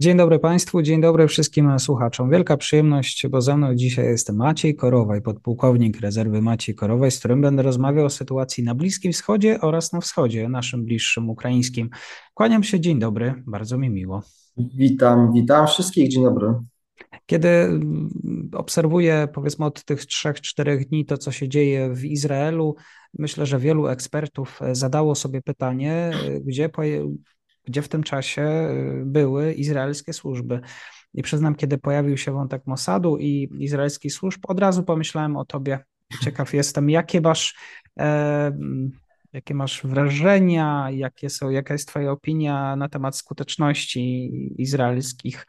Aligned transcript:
Dzień 0.00 0.16
dobry 0.16 0.38
Państwu, 0.38 0.82
dzień 0.82 1.00
dobry 1.00 1.28
wszystkim 1.28 1.78
słuchaczom. 1.78 2.30
Wielka 2.30 2.56
przyjemność, 2.56 3.26
bo 3.28 3.40
ze 3.40 3.56
mną 3.56 3.74
dzisiaj 3.74 4.04
jest 4.04 4.32
Maciej 4.32 4.76
Korowaj, 4.76 5.22
podpułkownik 5.22 6.00
rezerwy 6.00 6.42
Maciej 6.42 6.74
Korowaj, 6.74 7.10
z 7.10 7.18
którym 7.18 7.40
będę 7.40 7.62
rozmawiał 7.62 8.04
o 8.04 8.10
sytuacji 8.10 8.64
na 8.64 8.74
Bliskim 8.74 9.12
Wschodzie 9.12 9.60
oraz 9.60 9.92
na 9.92 10.00
wschodzie, 10.00 10.48
naszym 10.48 10.84
bliższym 10.84 11.30
ukraińskim. 11.30 11.90
Kłaniam 12.34 12.62
się, 12.62 12.80
dzień 12.80 12.98
dobry, 12.98 13.34
bardzo 13.46 13.78
mi 13.78 13.90
miło. 13.90 14.22
Witam, 14.56 15.32
witam 15.32 15.66
wszystkich, 15.66 16.08
dzień 16.08 16.24
dobry. 16.24 16.54
Kiedy 17.26 17.48
obserwuję, 18.52 19.28
powiedzmy, 19.34 19.64
od 19.64 19.84
tych 19.84 20.06
trzech, 20.06 20.40
czterech 20.40 20.88
dni 20.88 21.04
to, 21.04 21.18
co 21.18 21.32
się 21.32 21.48
dzieje 21.48 21.94
w 21.94 22.04
Izraelu, 22.04 22.76
myślę, 23.18 23.46
że 23.46 23.58
wielu 23.58 23.86
ekspertów 23.86 24.60
zadało 24.72 25.14
sobie 25.14 25.42
pytanie, 25.42 26.10
gdzie 26.44 26.68
gdzie 27.66 27.82
w 27.82 27.88
tym 27.88 28.02
czasie 28.02 28.42
y, 28.42 29.02
były 29.04 29.52
izraelskie 29.52 30.12
służby. 30.12 30.60
I 31.14 31.22
przyznam, 31.22 31.54
kiedy 31.54 31.78
pojawił 31.78 32.16
się 32.16 32.32
wątek 32.32 32.62
Mossadu 32.66 33.16
i 33.16 33.48
izraelskich 33.58 34.12
służb, 34.12 34.40
od 34.48 34.60
razu 34.60 34.82
pomyślałem 34.82 35.36
o 35.36 35.44
tobie. 35.44 35.78
Ciekaw 36.22 36.54
jestem, 36.54 36.90
jakie 36.90 37.20
masz, 37.20 37.54
e, 37.98 38.58
jakie 39.32 39.54
masz 39.54 39.82
wrażenia, 39.84 40.88
jakie 40.90 41.30
są, 41.30 41.50
jaka 41.50 41.74
jest 41.74 41.88
twoja 41.88 42.10
opinia 42.10 42.76
na 42.76 42.88
temat 42.88 43.16
skuteczności 43.16 44.30
izraelskich 44.62 45.46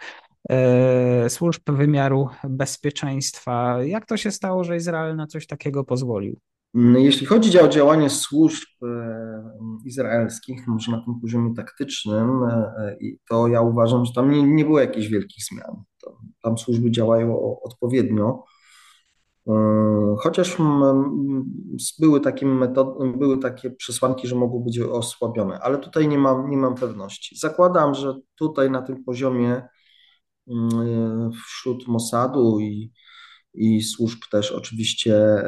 e, 0.49 1.29
służb 1.29 1.61
wymiaru 1.67 2.29
bezpieczeństwa. 2.49 3.83
Jak 3.83 4.05
to 4.05 4.17
się 4.17 4.31
stało, 4.31 4.63
że 4.63 4.77
Izrael 4.77 5.15
na 5.15 5.27
coś 5.27 5.47
takiego 5.47 5.83
pozwolił? 5.83 6.39
Mm, 6.77 7.01
jeśli 7.03 7.25
chodzi 7.25 7.59
o 7.59 7.67
działanie 7.67 8.09
służb 8.09 8.67
e, 8.83 8.87
izraelskich, 9.85 10.67
może 10.67 10.91
na 10.91 11.01
tym 11.05 11.19
poziomie 11.21 11.53
taktycznym, 11.55 12.43
e, 12.43 12.53
e, 12.77 12.97
to 13.29 13.47
ja 13.47 13.61
uważam, 13.61 14.05
że 14.05 14.13
tam 14.13 14.31
nie, 14.31 14.43
nie 14.43 14.65
było 14.65 14.79
jakichś 14.79 15.07
wielkich 15.07 15.43
zmian. 15.51 15.83
Tam 16.43 16.57
służby 16.57 16.91
działają 16.91 17.59
odpowiednio. 17.63 18.43
Chociaż 20.19 20.57
były 21.99 22.21
takie, 22.21 22.45
metody, 22.45 23.17
były 23.17 23.37
takie 23.37 23.71
przesłanki, 23.71 24.27
że 24.27 24.35
mogły 24.35 24.63
być 24.63 24.79
osłabione, 24.79 25.59
ale 25.59 25.77
tutaj 25.77 26.07
nie 26.07 26.17
mam, 26.17 26.49
nie 26.49 26.57
mam 26.57 26.75
pewności. 26.75 27.37
Zakładam, 27.37 27.93
że 27.93 28.13
tutaj 28.35 28.71
na 28.71 28.81
tym 28.81 29.03
poziomie 29.03 29.61
mm, 30.47 31.31
wśród 31.31 31.87
Mossadu 31.87 32.59
i 32.59 32.91
i 33.57 33.81
służb 33.81 34.19
też 34.31 34.51
oczywiście 34.51 35.43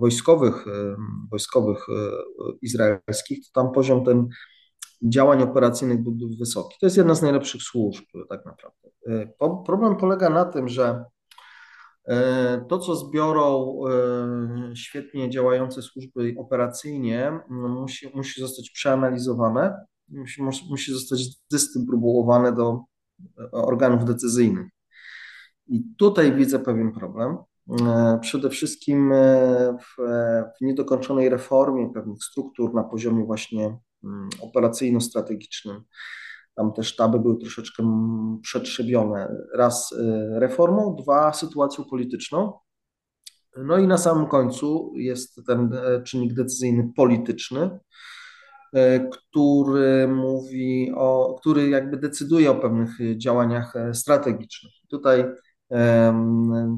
wojskowych, 0.00 0.64
wojskowych 1.30 1.78
e, 1.88 1.92
izraelskich, 2.62 3.38
to 3.46 3.62
tam 3.62 3.72
poziom 3.72 4.04
ten 4.04 4.28
działań 5.02 5.42
operacyjnych 5.42 6.02
był 6.02 6.16
wysoki. 6.38 6.76
To 6.80 6.86
jest 6.86 6.96
jedna 6.96 7.14
z 7.14 7.22
najlepszych 7.22 7.62
służb 7.62 8.04
tak 8.28 8.46
naprawdę. 8.46 8.88
E, 9.06 9.32
problem 9.66 9.96
polega 9.96 10.30
na 10.30 10.44
tym, 10.44 10.68
że 10.68 11.04
e, 12.04 12.64
to, 12.68 12.78
co 12.78 12.96
zbiorą 12.96 13.78
świetnie 14.74 15.30
działające 15.30 15.82
służby 15.82 16.34
operacyjnie, 16.38 17.40
musi, 17.50 18.10
musi 18.14 18.40
zostać 18.40 18.70
przeanalizowane, 18.70 19.74
musi, 20.08 20.42
musi 20.70 20.92
zostać 20.92 21.20
dystrybuowane 21.50 22.52
do 22.52 22.80
organów 23.52 24.04
decyzyjnych. 24.04 24.77
I 25.68 25.84
tutaj 25.98 26.32
widzę 26.32 26.58
pewien 26.58 26.92
problem. 26.92 27.38
E, 27.70 28.18
przede 28.22 28.50
wszystkim 28.50 29.12
e, 29.12 29.76
w, 29.80 30.02
w 30.58 30.60
niedokończonej 30.60 31.28
reformie 31.28 31.90
pewnych 31.94 32.24
struktur 32.24 32.74
na 32.74 32.84
poziomie 32.84 33.24
właśnie 33.24 33.78
mm, 34.04 34.28
operacyjno-strategicznym. 34.40 35.80
Tam 36.54 36.72
te 36.72 36.82
sztaby 36.82 37.18
były 37.18 37.38
troszeczkę 37.38 37.82
mm, 37.82 38.38
przetrzebione. 38.42 39.36
Raz 39.54 39.92
e, 39.92 40.40
reformą, 40.40 40.96
dwa 41.02 41.32
sytuacją 41.32 41.84
polityczną. 41.84 42.52
No 43.56 43.78
i 43.78 43.86
na 43.86 43.98
samym 43.98 44.26
końcu 44.26 44.92
jest 44.96 45.40
ten 45.46 45.70
czynnik 46.04 46.34
decyzyjny 46.34 46.92
polityczny, 46.96 47.78
który 49.12 50.08
mówi 50.08 50.92
o, 50.96 51.36
który 51.40 51.68
jakby 51.68 51.96
decyduje 51.96 52.50
o 52.50 52.54
pewnych 52.54 52.90
działaniach 53.16 53.74
strategicznych. 53.92 54.72
Tutaj 54.90 55.24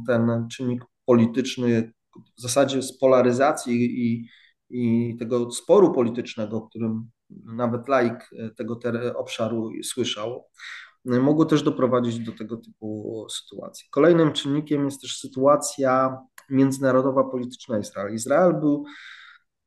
ten 0.06 0.48
czynnik 0.52 0.84
polityczny 1.04 1.92
w 2.38 2.40
zasadzie 2.42 2.82
z 2.82 2.98
polaryzacji 2.98 3.74
i, 4.04 4.28
i 4.70 5.16
tego 5.18 5.50
sporu 5.50 5.92
politycznego, 5.92 6.56
o 6.56 6.68
którym 6.68 7.10
nawet 7.44 7.88
laik 7.88 8.30
tego 8.56 8.80
obszaru 9.16 9.70
słyszał, 9.82 10.44
mogło 11.04 11.44
też 11.44 11.62
doprowadzić 11.62 12.18
do 12.18 12.32
tego 12.32 12.56
typu 12.56 13.26
sytuacji. 13.30 13.88
Kolejnym 13.90 14.32
czynnikiem 14.32 14.84
jest 14.84 15.00
też 15.00 15.18
sytuacja 15.18 16.18
międzynarodowa 16.50 17.24
polityczna 17.24 17.78
Izraela. 17.78 18.10
Izrael 18.10 18.54
był 18.54 18.84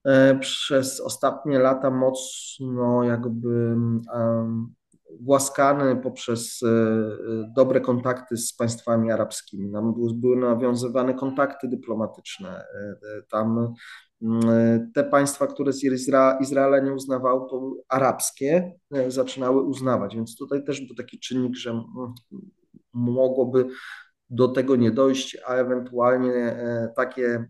e, 0.06 0.40
przez 0.40 1.02
ostatnie 1.02 1.60
lata 1.60 1.92
mocno 1.92 3.04
jakby 3.04 3.76
głaskany 5.22 5.96
poprzez 5.96 6.64
e, 6.64 6.68
e, 6.68 7.54
dobre 7.56 7.82
kontakty 7.82 8.38
z 8.38 8.54
państwami 8.54 9.12
arabskimi. 9.12 9.72
Tam 9.72 9.94
były 10.16 10.36
nawiązywane 10.36 11.14
kontakty 11.14 11.68
dyplomatyczne. 11.68 12.50
E, 12.50 13.22
tam 13.32 13.74
mm, 14.22 14.92
te 14.94 15.04
państwa, 15.04 15.48
które 15.48 15.72
Izra 15.84 16.38
Izraela 16.42 16.80
nie 16.80 16.94
uznawały, 16.94 17.50
to 17.50 17.74
arabskie, 17.90 18.74
zaczynały 19.08 19.62
uznawać. 19.62 20.16
Więc 20.16 20.38
tutaj 20.38 20.64
też 20.66 20.82
był 20.88 20.96
taki 20.96 21.20
czynnik, 21.20 21.56
że 21.56 21.84
mogłoby 22.94 23.66
do 24.30 24.48
tego 24.48 24.76
nie 24.76 24.92
dojść, 24.92 25.38
a 25.48 25.54
ewentualnie 25.54 26.58
takie 26.96 27.46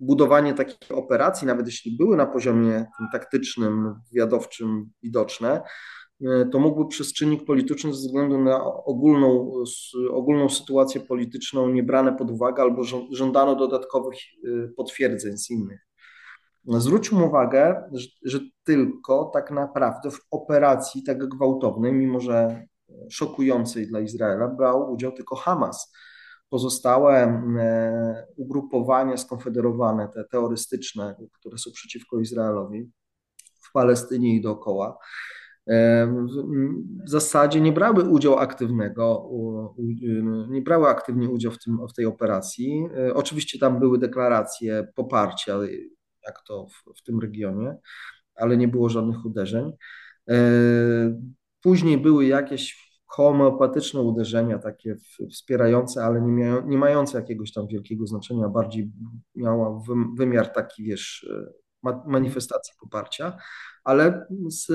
budowanie 0.00 0.54
takich 0.54 0.90
operacji, 0.90 1.46
nawet 1.46 1.66
jeśli 1.66 1.96
były 1.96 2.16
na 2.16 2.26
poziomie 2.26 2.86
taktycznym, 3.12 3.94
wywiadowczym 4.12 4.90
widoczne, 5.02 5.60
E, 5.60 6.03
to 6.52 6.58
mógłby 6.58 6.88
przez 6.88 7.12
czynnik 7.12 7.44
polityczny 7.44 7.94
ze 7.94 7.98
względu 7.98 8.38
na 8.38 8.64
ogólną, 8.64 9.54
ogólną 10.10 10.48
sytuację 10.48 11.00
polityczną 11.00 11.68
nie 11.68 11.82
brane 11.82 12.16
pod 12.16 12.30
uwagę 12.30 12.62
albo 12.62 12.82
żądano 13.10 13.56
dodatkowych 13.56 14.18
e, 14.18 14.68
potwierdzeń 14.68 15.38
z 15.38 15.50
innych. 15.50 15.86
Zwróćmy 16.66 17.24
uwagę, 17.24 17.82
że, 17.92 18.08
że 18.24 18.40
tylko 18.64 19.30
tak 19.34 19.50
naprawdę 19.50 20.10
w 20.10 20.20
operacji 20.30 21.02
tak 21.02 21.28
gwałtownej, 21.28 21.92
mimo 21.92 22.20
że 22.20 22.66
szokującej 23.10 23.86
dla 23.86 24.00
Izraela, 24.00 24.48
brał 24.48 24.92
udział 24.92 25.12
tylko 25.12 25.36
Hamas. 25.36 25.92
Pozostałe 26.48 27.14
e, 27.22 28.26
ugrupowania 28.36 29.16
skonfederowane, 29.16 30.08
te 30.08 30.24
terrorystyczne, 30.24 31.16
które 31.32 31.58
są 31.58 31.70
przeciwko 31.72 32.20
Izraelowi 32.20 32.90
w 33.60 33.72
Palestynie 33.72 34.36
i 34.36 34.40
dookoła, 34.40 34.98
w 35.66 37.10
zasadzie 37.10 37.60
nie 37.60 37.72
brały 37.72 38.08
udziału 38.08 38.36
aktywnego, 38.36 39.30
nie 40.48 40.62
brały 40.62 40.88
aktywnie 40.88 41.30
udziału 41.30 41.54
w, 41.54 41.58
tym, 41.58 41.78
w 41.88 41.92
tej 41.92 42.06
operacji. 42.06 42.88
E, 42.96 43.14
oczywiście 43.14 43.58
tam 43.58 43.80
były 43.80 43.98
deklaracje 43.98 44.88
poparcia, 44.94 45.58
jak 46.26 46.42
to 46.46 46.66
w, 46.66 46.98
w 46.98 47.02
tym 47.02 47.20
regionie, 47.20 47.76
ale 48.34 48.56
nie 48.56 48.68
było 48.68 48.88
żadnych 48.88 49.24
uderzeń. 49.24 49.72
E, 50.30 50.36
później 51.62 51.98
były 51.98 52.26
jakieś 52.26 52.84
homeopatyczne 53.06 54.00
uderzenia, 54.00 54.58
takie 54.58 54.96
wspierające, 55.30 56.04
ale 56.04 56.20
nie, 56.20 56.32
miają, 56.32 56.68
nie 56.68 56.78
mające 56.78 57.18
jakiegoś 57.18 57.52
tam 57.52 57.66
wielkiego 57.66 58.06
znaczenia, 58.06 58.48
bardziej 58.48 58.92
miała 59.34 59.80
wymiar 60.18 60.52
taki, 60.52 60.84
wiesz, 60.84 61.30
manifestacji 62.06 62.74
poparcia, 62.80 63.38
ale 63.84 64.26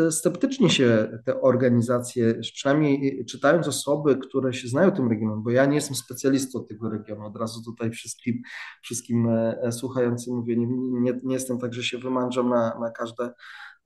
sceptycznie 0.09 0.69
się 0.69 1.19
te 1.25 1.41
organizacje, 1.41 2.35
przynajmniej 2.53 3.25
czytając 3.25 3.67
osoby, 3.67 4.17
które 4.17 4.53
się 4.53 4.67
znają 4.67 4.91
tym 4.91 5.09
regionem, 5.09 5.43
bo 5.43 5.51
ja 5.51 5.65
nie 5.65 5.75
jestem 5.75 5.95
specjalistą 5.95 6.65
tego 6.65 6.89
regionu, 6.89 7.25
od 7.25 7.37
razu 7.37 7.63
tutaj 7.63 7.91
wszystkim, 7.91 8.41
wszystkim 8.81 9.29
e, 9.29 9.71
słuchającym 9.71 10.35
mówię, 10.35 10.57
nie, 10.57 10.67
nie, 11.01 11.19
nie 11.23 11.33
jestem 11.33 11.59
tak, 11.59 11.73
że 11.73 11.83
się 11.83 11.97
wymądrzam 11.97 12.49
na, 12.49 12.79
na 12.79 12.91
każde 12.91 13.33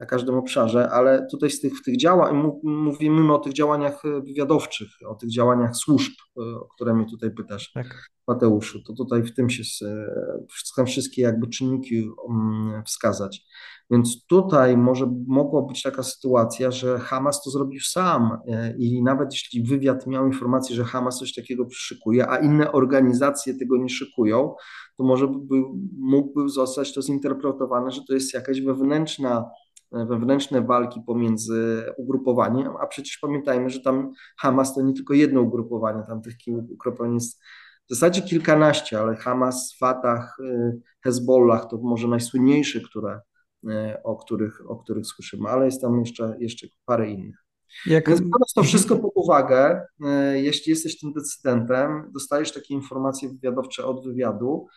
na 0.04 0.08
każdym 0.08 0.36
obszarze, 0.36 0.90
ale 0.90 1.28
tutaj 1.32 1.50
z 1.50 1.62
tych, 1.62 1.74
w 1.74 1.84
tych 1.84 1.98
działań, 1.98 2.52
mówimy 2.64 3.34
o 3.34 3.40
tych 3.40 3.54
działaniach 3.54 4.02
wywiadowczych, 4.26 4.88
o 5.08 5.16
tych 5.16 5.32
działaniach 5.32 5.76
służb, 5.76 6.14
e, 6.38 6.42
o 6.42 6.68
które 6.76 6.94
mnie 6.94 7.06
tutaj 7.06 7.32
pytasz, 7.32 7.72
tak. 7.72 8.10
Mateuszu, 8.28 8.84
to 8.88 8.94
tutaj 8.94 9.24
w 9.24 9.36
tym 9.36 9.50
się 9.50 9.64
chcę 9.64 10.86
wszystkie 10.86 11.22
jakby 11.22 11.48
czynniki 11.48 12.10
mm, 12.30 12.84
wskazać. 12.84 13.46
Więc 13.92 14.26
tutaj 14.26 14.78
może 14.78 15.08
mogła 15.28 15.62
być 15.62 15.82
taka 15.82 16.04
sytuacja, 16.04 16.72
że 16.72 17.00
Hamas 17.00 17.44
to 17.44 17.50
zrobił 17.50 17.80
sam 17.80 18.38
e, 18.48 18.78
i 18.78 19.04
nawet 19.04 19.34
jeśli 19.34 19.64
wywiad 19.64 20.08
miał 20.08 20.28
informację, 20.28 20.76
że 20.76 20.84
Hamas 20.84 21.20
coś 21.20 21.34
takiego 21.34 21.68
szykuje, 21.72 22.30
a 22.30 22.38
inne 22.38 22.72
organizacje 22.72 23.54
tego 23.54 23.78
nie 23.78 23.90
szykują, 23.90 24.56
to 24.98 25.04
może 25.04 25.28
by, 25.28 25.56
mógłby 26.00 26.50
zostać 26.50 26.94
to 26.94 27.02
zinterpretowane, 27.02 27.92
że 27.92 28.02
to 28.08 28.14
jest 28.14 28.34
jakaś 28.34 28.62
wewnętrzna 28.62 29.50
wewnętrzne 29.94 30.62
walki 30.62 31.02
pomiędzy 31.08 31.84
ugrupowaniem, 31.98 32.74
a 32.82 32.88
przecież 32.88 33.18
pamiętajmy, 33.18 33.70
że 33.70 33.82
tam 33.82 34.12
Hamas 34.38 34.76
to 34.76 34.82
nie 34.82 34.94
tylko 34.94 35.14
jedno 35.14 35.42
ugrupowanie, 35.42 36.04
tam 36.08 36.22
tych 36.22 36.36
ugrupowań 36.48 37.14
jest 37.14 37.42
w 37.90 37.96
zasadzie 37.96 38.22
kilkanaście, 38.22 39.00
ale 39.00 39.16
Hamas, 39.16 39.76
Fatah, 39.80 40.40
y, 40.40 40.82
Hezbollah 41.04 41.70
to 41.70 41.78
może 41.78 42.08
najsłynniejsze, 42.08 42.82
które, 42.82 43.22
y, 43.64 43.70
o, 44.04 44.16
których, 44.16 44.62
o 44.72 44.76
których 44.76 45.06
słyszymy, 45.06 45.50
ale 45.50 45.66
jest 45.66 45.82
tam 45.82 46.00
jeszcze, 46.00 46.36
jeszcze 46.40 46.68
parę 46.86 47.10
innych. 47.10 47.44
Jak... 47.86 48.08
Więc 48.08 48.22
biorąc 48.22 48.54
to 48.56 48.64
wszystko 48.64 48.96
pod 48.96 49.12
uwagę, 49.16 49.86
jeśli 50.34 50.70
jesteś 50.70 51.00
tym 51.00 51.14
decydentem, 51.14 52.12
dostajesz 52.14 52.54
takie 52.54 52.74
informacje 52.74 53.30
wywiadowcze 53.30 53.86
od 53.86 54.06
wywiadu, 54.06 54.68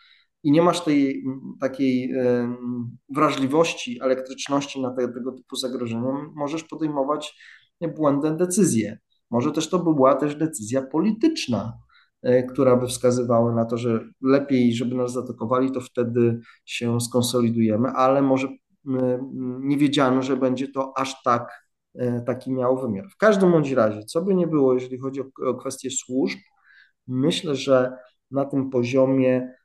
i 0.47 0.51
nie 0.51 0.61
masz 0.61 0.81
tej 0.83 1.23
takiej 1.61 2.13
wrażliwości, 3.15 3.99
elektryczności 4.01 4.81
na 4.81 4.93
te, 4.93 5.07
tego 5.07 5.31
typu 5.31 5.55
zagrożenia, 5.55 6.13
możesz 6.35 6.63
podejmować 6.63 7.35
błędne 7.95 8.37
decyzje. 8.37 8.97
Może 9.31 9.51
też 9.51 9.69
to 9.69 9.79
by 9.79 9.93
była 9.93 10.15
też 10.15 10.35
decyzja 10.35 10.81
polityczna, 10.81 11.77
e, 12.21 12.43
która 12.43 12.75
by 12.75 12.87
wskazywała 12.87 13.55
na 13.55 13.65
to, 13.65 13.77
że 13.77 14.09
lepiej, 14.21 14.73
żeby 14.73 14.95
nas 14.95 15.13
zaatakowali, 15.13 15.71
to 15.71 15.81
wtedy 15.81 16.39
się 16.65 17.01
skonsolidujemy, 17.01 17.89
ale 17.89 18.21
może 18.21 18.47
nie 19.59 19.77
wiedziano, 19.77 20.21
że 20.21 20.37
będzie 20.37 20.67
to 20.67 20.93
aż 20.97 21.23
tak 21.23 21.69
e, 21.95 22.21
taki 22.21 22.51
miał 22.51 22.81
wymiar. 22.81 23.09
W 23.09 23.17
każdym 23.17 23.51
bądź 23.51 23.71
razie, 23.71 24.03
co 24.03 24.21
by 24.21 24.35
nie 24.35 24.47
było, 24.47 24.73
jeżeli 24.73 24.99
chodzi 24.99 25.21
o, 25.21 25.49
o 25.49 25.53
kwestie 25.53 25.89
służb, 25.91 26.39
myślę, 27.07 27.55
że 27.55 27.97
na 28.31 28.45
tym 28.45 28.69
poziomie 28.69 29.56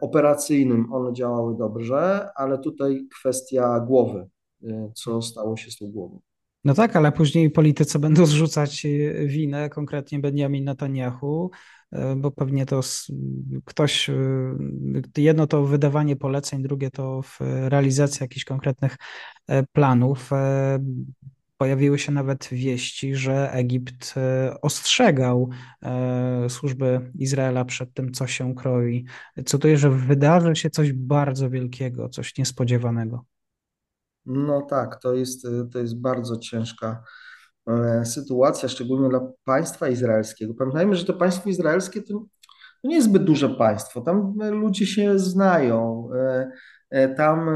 operacyjnym 0.00 0.92
one 0.92 1.12
działały 1.12 1.56
dobrze, 1.56 2.28
ale 2.36 2.58
tutaj 2.58 3.06
kwestia 3.18 3.80
głowy, 3.80 4.28
e, 4.64 4.90
co 4.94 5.22
stało 5.22 5.56
się 5.56 5.70
z 5.70 5.76
tą 5.76 5.86
głową. 5.86 6.20
No 6.64 6.74
tak, 6.74 6.96
ale 6.96 7.12
później 7.12 7.50
politycy 7.50 7.98
będą 8.08 8.26
zrzucać 8.26 8.86
e, 8.86 9.26
winę, 9.26 9.68
konkretnie 9.68 10.18
Benjamin 10.18 10.64
Netanyahu, 10.64 11.50
bo 12.16 12.30
pewnie 12.30 12.66
to 12.66 12.80
ktoś, 13.64 14.10
jedno 15.16 15.46
to 15.46 15.64
wydawanie 15.64 16.16
poleceń, 16.16 16.62
drugie 16.62 16.90
to 16.90 17.20
realizacja 17.68 18.24
jakichś 18.24 18.44
konkretnych 18.44 18.96
planów. 19.72 20.30
Pojawiły 21.58 21.98
się 21.98 22.12
nawet 22.12 22.48
wieści, 22.52 23.14
że 23.14 23.52
Egipt 23.52 24.14
e, 24.16 24.54
ostrzegał 24.62 25.50
e, 25.82 26.50
służby 26.50 27.12
Izraela 27.14 27.64
przed 27.64 27.94
tym, 27.94 28.12
co 28.12 28.26
się 28.26 28.54
kroi. 28.54 29.04
Jest, 29.64 29.80
że 29.80 29.90
wydarzy 29.90 30.56
się 30.56 30.70
coś 30.70 30.92
bardzo 30.92 31.50
wielkiego, 31.50 32.08
coś 32.08 32.38
niespodziewanego. 32.38 33.24
No 34.26 34.62
tak, 34.62 35.02
to 35.02 35.14
jest, 35.14 35.46
to 35.72 35.78
jest 35.78 36.00
bardzo 36.00 36.36
ciężka 36.36 37.02
e, 37.66 38.04
sytuacja, 38.04 38.68
szczególnie 38.68 39.08
dla 39.08 39.20
państwa 39.44 39.88
izraelskiego. 39.88 40.54
Pamiętajmy, 40.54 40.96
że 40.96 41.04
to 41.04 41.14
państwo 41.14 41.50
izraelskie 41.50 42.02
to, 42.02 42.24
nie 42.84 42.94
jest 42.94 43.08
zbyt 43.08 43.24
duże 43.24 43.48
państwo. 43.48 44.00
Tam 44.00 44.34
ludzie 44.50 44.86
się 44.86 45.18
znają. 45.18 46.08
Tam 47.16 47.50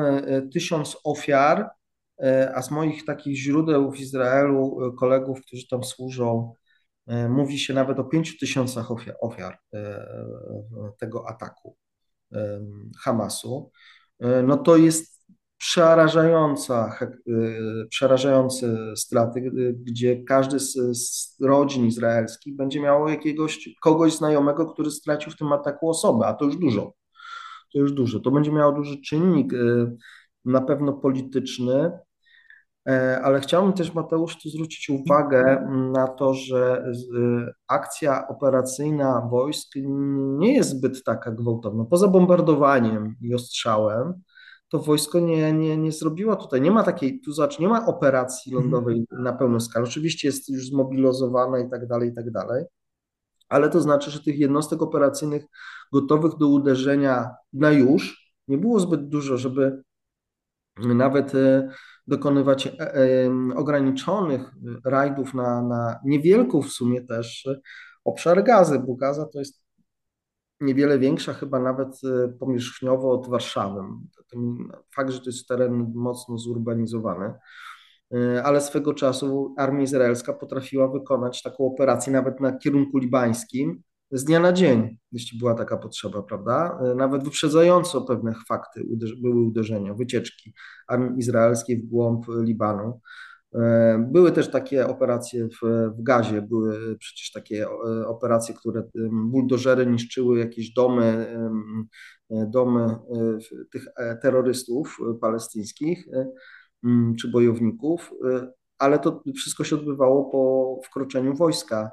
tysiąc 0.52 0.96
ofiar 1.04 1.70
E, 1.70 1.81
a 2.54 2.62
z 2.62 2.70
moich 2.70 3.04
takich 3.04 3.36
źródeł 3.36 3.92
w 3.92 4.00
Izraelu, 4.00 4.78
e, 4.82 4.96
kolegów, 4.96 5.40
którzy 5.46 5.68
tam 5.68 5.84
służą, 5.84 6.54
e, 7.06 7.28
mówi 7.28 7.58
się 7.58 7.74
nawet 7.74 7.98
o 7.98 8.04
pięciu 8.04 8.38
tysiącach 8.40 8.90
ofiar, 8.90 9.16
ofiar 9.20 9.58
tego 10.98 11.28
ataku 11.28 11.76
Hamasu. 13.04 13.70
No 14.44 14.56
to 14.56 14.76
jest 14.76 15.26
przerażająca, 15.58 16.98
przerażające 17.90 18.96
straty, 18.96 19.50
gdzie 19.74 20.24
każdy 20.24 20.60
z, 20.60 20.72
z, 20.92 21.36
rodzin 21.40 21.86
izraelskich 21.86 22.56
będzie 22.56 22.80
miał 22.80 23.08
jakiegoś 23.08 23.68
kogoś 23.82 24.16
znajomego, 24.16 24.66
który 24.66 24.90
stracił 24.90 25.32
w 25.32 25.36
tym 25.36 25.52
ataku 25.52 25.90
osobę, 25.90 26.26
a 26.26 26.34
to 26.34 26.44
już 26.44 26.56
dużo. 26.56 26.94
To 27.72 27.78
już 27.78 27.92
dużo. 27.92 28.20
To 28.20 28.30
będzie 28.30 28.52
miało 28.52 28.72
duży 28.72 29.00
czynnik 29.00 29.52
na 30.44 30.60
pewno 30.60 30.92
polityczny, 30.92 31.74
e, 31.74 31.98
ale 33.22 33.40
chciałbym 33.40 33.72
też, 33.72 33.94
Mateusz, 33.94 34.38
tu 34.42 34.48
zwrócić 34.48 34.90
uwagę 34.90 35.68
na 35.92 36.08
to, 36.08 36.34
że 36.34 36.92
akcja 37.68 38.28
operacyjna 38.28 39.28
wojsk 39.30 39.68
nie 40.38 40.54
jest 40.54 40.70
zbyt 40.70 41.04
taka 41.04 41.30
gwałtowna. 41.30 41.84
Poza 41.84 42.08
bombardowaniem 42.08 43.16
i 43.20 43.34
ostrzałem, 43.34 44.22
to 44.68 44.78
wojsko 44.78 45.20
nie, 45.20 45.52
nie, 45.52 45.76
nie 45.76 45.92
zrobiło 45.92 46.36
tutaj, 46.36 46.60
nie 46.60 46.70
ma 46.70 46.82
takiej, 46.82 47.20
tu 47.20 47.32
zobacz, 47.32 47.58
nie 47.58 47.68
ma 47.68 47.86
operacji 47.86 48.52
mhm. 48.52 48.72
lądowej 48.72 49.06
na 49.10 49.32
pełną 49.32 49.60
skalę. 49.60 49.84
Oczywiście 49.84 50.28
jest 50.28 50.48
już 50.48 50.66
zmobilizowana 50.66 51.58
i 51.58 51.70
tak 51.70 51.86
dalej, 51.86 52.10
i 52.10 52.14
tak 52.14 52.30
dalej, 52.30 52.64
ale 53.48 53.70
to 53.70 53.80
znaczy, 53.80 54.10
że 54.10 54.20
tych 54.20 54.38
jednostek 54.38 54.82
operacyjnych 54.82 55.44
gotowych 55.92 56.36
do 56.36 56.48
uderzenia 56.48 57.30
na 57.52 57.70
już 57.70 58.32
nie 58.48 58.58
było 58.58 58.80
zbyt 58.80 59.08
dużo, 59.08 59.38
żeby 59.38 59.82
nawet 60.78 61.34
e, 61.34 61.68
dokonywać 62.06 62.66
e, 62.66 62.72
ograniczonych 63.56 64.52
rajdów 64.84 65.34
na, 65.34 65.62
na 65.62 66.00
niewielką 66.04 66.62
w 66.62 66.68
sumie 66.68 67.02
też 67.02 67.48
obszar 68.04 68.44
gazy, 68.44 68.78
bo 68.78 68.94
Gaza 68.94 69.26
to 69.26 69.38
jest 69.38 69.62
niewiele 70.60 70.98
większa, 70.98 71.32
chyba 71.32 71.60
nawet 71.60 72.00
powierzchniowo 72.40 73.10
od 73.10 73.28
Warszawy. 73.28 73.80
Fakt, 74.94 75.10
że 75.10 75.20
to 75.20 75.26
jest 75.26 75.48
teren 75.48 75.92
mocno 75.94 76.38
zurbanizowany, 76.38 77.34
ale 78.44 78.60
swego 78.60 78.94
czasu 78.94 79.54
armia 79.58 79.82
izraelska 79.82 80.32
potrafiła 80.32 80.88
wykonać 80.88 81.42
taką 81.42 81.66
operację 81.66 82.12
nawet 82.12 82.40
na 82.40 82.58
kierunku 82.58 82.98
libańskim, 82.98 83.82
z 84.12 84.24
dnia 84.24 84.40
na 84.40 84.52
dzień, 84.52 84.98
jeśli 85.12 85.38
była 85.38 85.54
taka 85.54 85.76
potrzeba, 85.76 86.22
prawda? 86.22 86.78
E, 86.82 86.94
nawet 86.94 87.24
wyprzedzająco 87.24 88.02
pewne 88.02 88.34
fakty 88.48 88.84
były 89.22 89.46
uderzenia, 89.46 89.94
wycieczki 89.94 90.54
armii 90.88 91.18
izraelskiej 91.18 91.82
w 91.82 91.86
głąb 91.86 92.26
Libanu. 92.42 93.00
E, 93.54 94.08
były 94.12 94.32
też 94.32 94.50
takie 94.50 94.86
operacje 94.86 95.48
w, 95.48 95.60
w 95.98 96.02
gazie, 96.02 96.42
były 96.42 96.98
przecież 96.98 97.32
takie 97.32 97.66
e, 97.66 98.06
operacje, 98.06 98.54
które 98.54 98.82
buldożery 99.12 99.86
niszczyły 99.86 100.38
jakieś 100.38 100.72
domy, 100.72 101.36
domy 102.30 102.96
tych 103.72 103.86
terrorystów 104.22 104.98
palestyńskich 105.20 106.06
czy 107.18 107.30
bojowników, 107.30 108.10
ale 108.78 108.98
to 108.98 109.22
wszystko 109.36 109.64
się 109.64 109.76
odbywało 109.76 110.24
po 110.24 110.80
wkroczeniu 110.84 111.34
wojska 111.34 111.90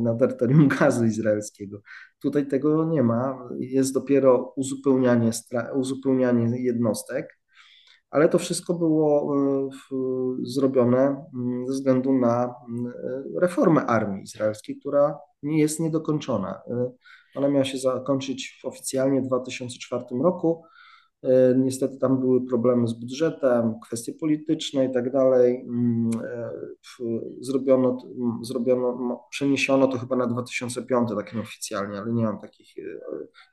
na 0.00 0.14
terytorium 0.14 0.68
gazy 0.78 1.06
izraelskiego. 1.06 1.80
Tutaj 2.18 2.48
tego 2.48 2.84
nie 2.84 3.02
ma, 3.02 3.48
jest 3.58 3.94
dopiero 3.94 4.52
uzupełnianie, 4.56 5.30
uzupełnianie 5.74 6.62
jednostek, 6.62 7.38
ale 8.10 8.28
to 8.28 8.38
wszystko 8.38 8.74
było 8.74 9.36
e, 9.36 9.68
zrobione 10.42 11.26
mm, 11.34 11.66
ze 11.66 11.72
względu 11.72 12.12
na 12.12 12.54
mm, 12.68 12.92
reformę 13.40 13.86
armii 13.86 14.22
izraelskiej, 14.22 14.76
która 14.80 15.18
nie 15.42 15.60
jest 15.60 15.80
niedokończona. 15.80 16.62
E, 16.70 16.90
ona 17.34 17.48
miała 17.48 17.64
się 17.64 17.78
zakończyć 17.78 18.60
oficjalnie 18.64 19.22
w 19.22 19.26
2004 19.26 20.04
roku. 20.22 20.64
E, 21.24 21.54
niestety 21.56 21.98
tam 21.98 22.20
były 22.20 22.46
problemy 22.46 22.88
z 22.88 22.92
budżetem, 22.92 23.74
kwestie 23.80 24.12
polityczne 24.12 24.84
i 24.84 24.92
tak 24.92 25.12
dalej. 25.12 25.64
Mm, 25.68 26.10
e, 26.24 26.50
zrobiono, 27.40 27.98
zrobiono, 28.42 29.20
przeniesiono 29.30 29.86
to 29.86 29.98
chyba 29.98 30.16
na 30.16 30.26
2005, 30.26 31.08
tak 31.16 31.34
nieoficjalnie, 31.34 31.98
ale 31.98 32.12
nie 32.12 32.24
mam 32.24 32.40
takich, 32.40 32.78
e, 32.78 32.82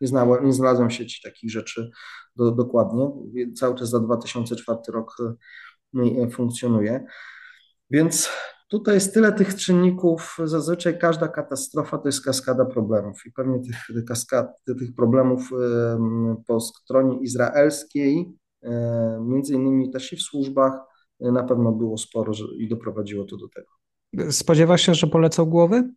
nie, 0.02 0.08
znałem, 0.08 0.46
nie 0.46 0.54
znalazłem 0.54 0.90
w 0.90 0.94
sieci 0.94 1.22
takich 1.24 1.52
rzeczy 1.52 1.92
do, 2.36 2.52
dokładnie. 2.52 3.12
Cały 3.56 3.76
czas 3.76 3.90
za 3.90 4.00
2004 4.00 4.80
rok 4.88 5.18
funkcjonuje. 6.32 7.06
Więc 7.90 8.30
Tutaj 8.72 8.96
jest 8.96 9.14
tyle 9.14 9.32
tych 9.32 9.56
czynników, 9.56 10.38
zazwyczaj 10.44 11.00
każda 11.00 11.28
katastrofa 11.28 11.98
to 11.98 12.08
jest 12.08 12.26
kaskada 12.26 12.66
problemów 12.66 13.26
i 13.26 13.32
pewnie 13.32 13.60
tych, 13.60 14.06
kaskad, 14.06 14.64
tych 14.66 14.96
problemów 14.96 15.50
po 16.48 16.60
stronie 16.60 17.20
izraelskiej, 17.20 18.34
między 19.22 19.54
innymi 19.54 19.92
też 19.92 20.14
i 20.14 20.16
w 20.16 20.22
służbach, 20.22 20.74
na 21.20 21.44
pewno 21.44 21.72
było 21.72 21.98
sporo 21.98 22.34
i 22.58 22.70
doprowadziło 22.70 23.26
to 23.26 23.38
do 23.38 23.48
tego. 23.48 24.32
Spodziewasz 24.32 24.82
się, 24.82 24.96
że 24.96 25.08
polecą 25.08 25.46
głowy? 25.46 25.92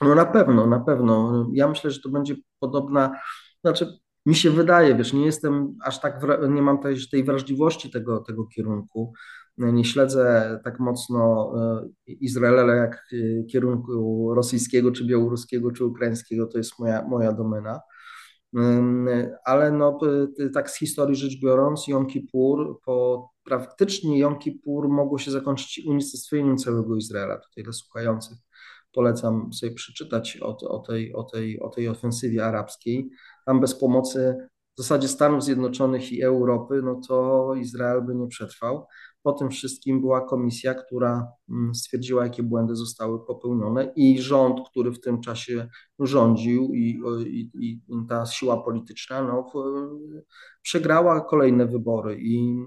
No 0.00 0.14
na 0.14 0.26
pewno, 0.26 0.66
na 0.66 0.80
pewno. 0.80 1.46
Ja 1.52 1.68
myślę, 1.68 1.90
że 1.90 2.00
to 2.00 2.08
będzie 2.08 2.36
podobna, 2.58 3.20
znaczy 3.64 3.98
mi 4.26 4.34
się 4.34 4.50
wydaje, 4.50 4.94
wiesz, 4.94 5.12
nie 5.12 5.26
jestem 5.26 5.76
aż 5.84 6.00
tak, 6.00 6.20
nie 6.48 6.62
mam 6.62 6.78
tej, 6.78 6.96
tej 7.10 7.24
wrażliwości 7.24 7.90
tego, 7.90 8.18
tego 8.18 8.46
kierunku, 8.46 9.12
nie 9.58 9.84
śledzę 9.84 10.60
tak 10.64 10.80
mocno 10.80 11.52
e, 11.58 11.88
Izraela 12.06 12.74
jak 12.74 12.94
e, 13.12 13.44
kierunku 13.44 14.34
rosyjskiego, 14.34 14.92
czy 14.92 15.06
białoruskiego, 15.06 15.72
czy 15.72 15.84
ukraińskiego, 15.84 16.46
to 16.46 16.58
jest 16.58 16.78
moja, 16.78 17.08
moja 17.08 17.32
domena. 17.32 17.80
Ale 19.44 19.72
no, 19.72 19.98
tak 20.54 20.70
z 20.70 20.78
historii 20.78 21.16
rzecz 21.16 21.40
biorąc, 21.40 21.88
Jom 21.88 22.06
Kippur, 22.06 22.80
po 22.84 23.28
praktycznie 23.44 24.18
Jom 24.18 24.38
Kippur 24.38 24.88
mogło 24.88 25.18
się 25.18 25.30
zakończyć 25.30 25.86
unicestwieniem 25.86 26.56
całego 26.56 26.96
Izraela. 26.96 27.38
Tutaj 27.38 27.64
dla 27.64 27.72
słuchających 27.72 28.38
polecam 28.92 29.52
sobie 29.52 29.72
przeczytać 29.72 30.38
o, 30.42 30.56
o, 30.68 30.78
tej, 30.78 31.14
o, 31.14 31.22
tej, 31.22 31.60
o 31.60 31.68
tej 31.68 31.88
ofensywie 31.88 32.46
arabskiej. 32.46 33.10
Tam 33.46 33.60
bez 33.60 33.74
pomocy 33.74 34.48
w 34.76 34.82
zasadzie 34.82 35.08
Stanów 35.08 35.44
Zjednoczonych 35.44 36.12
i 36.12 36.22
Europy, 36.22 36.80
no 36.84 37.00
to 37.08 37.54
Izrael 37.54 38.02
by 38.02 38.14
nie 38.14 38.28
przetrwał. 38.28 38.86
Po 39.24 39.32
tym 39.32 39.50
wszystkim 39.50 40.00
była 40.00 40.20
komisja, 40.20 40.74
która 40.74 41.32
mm, 41.50 41.74
stwierdziła, 41.74 42.24
jakie 42.24 42.42
błędy 42.42 42.76
zostały 42.76 43.26
popełnione, 43.26 43.92
i 43.96 44.22
rząd, 44.22 44.68
który 44.70 44.92
w 44.92 45.00
tym 45.00 45.20
czasie 45.20 45.68
rządził, 45.98 46.74
i, 46.74 47.00
i, 47.26 47.50
i 47.58 47.80
ta 48.08 48.26
siła 48.26 48.62
polityczna 48.62 49.22
no, 49.22 49.52
przegrała 50.62 51.20
kolejne 51.20 51.66
wybory. 51.66 52.18
I, 52.20 52.64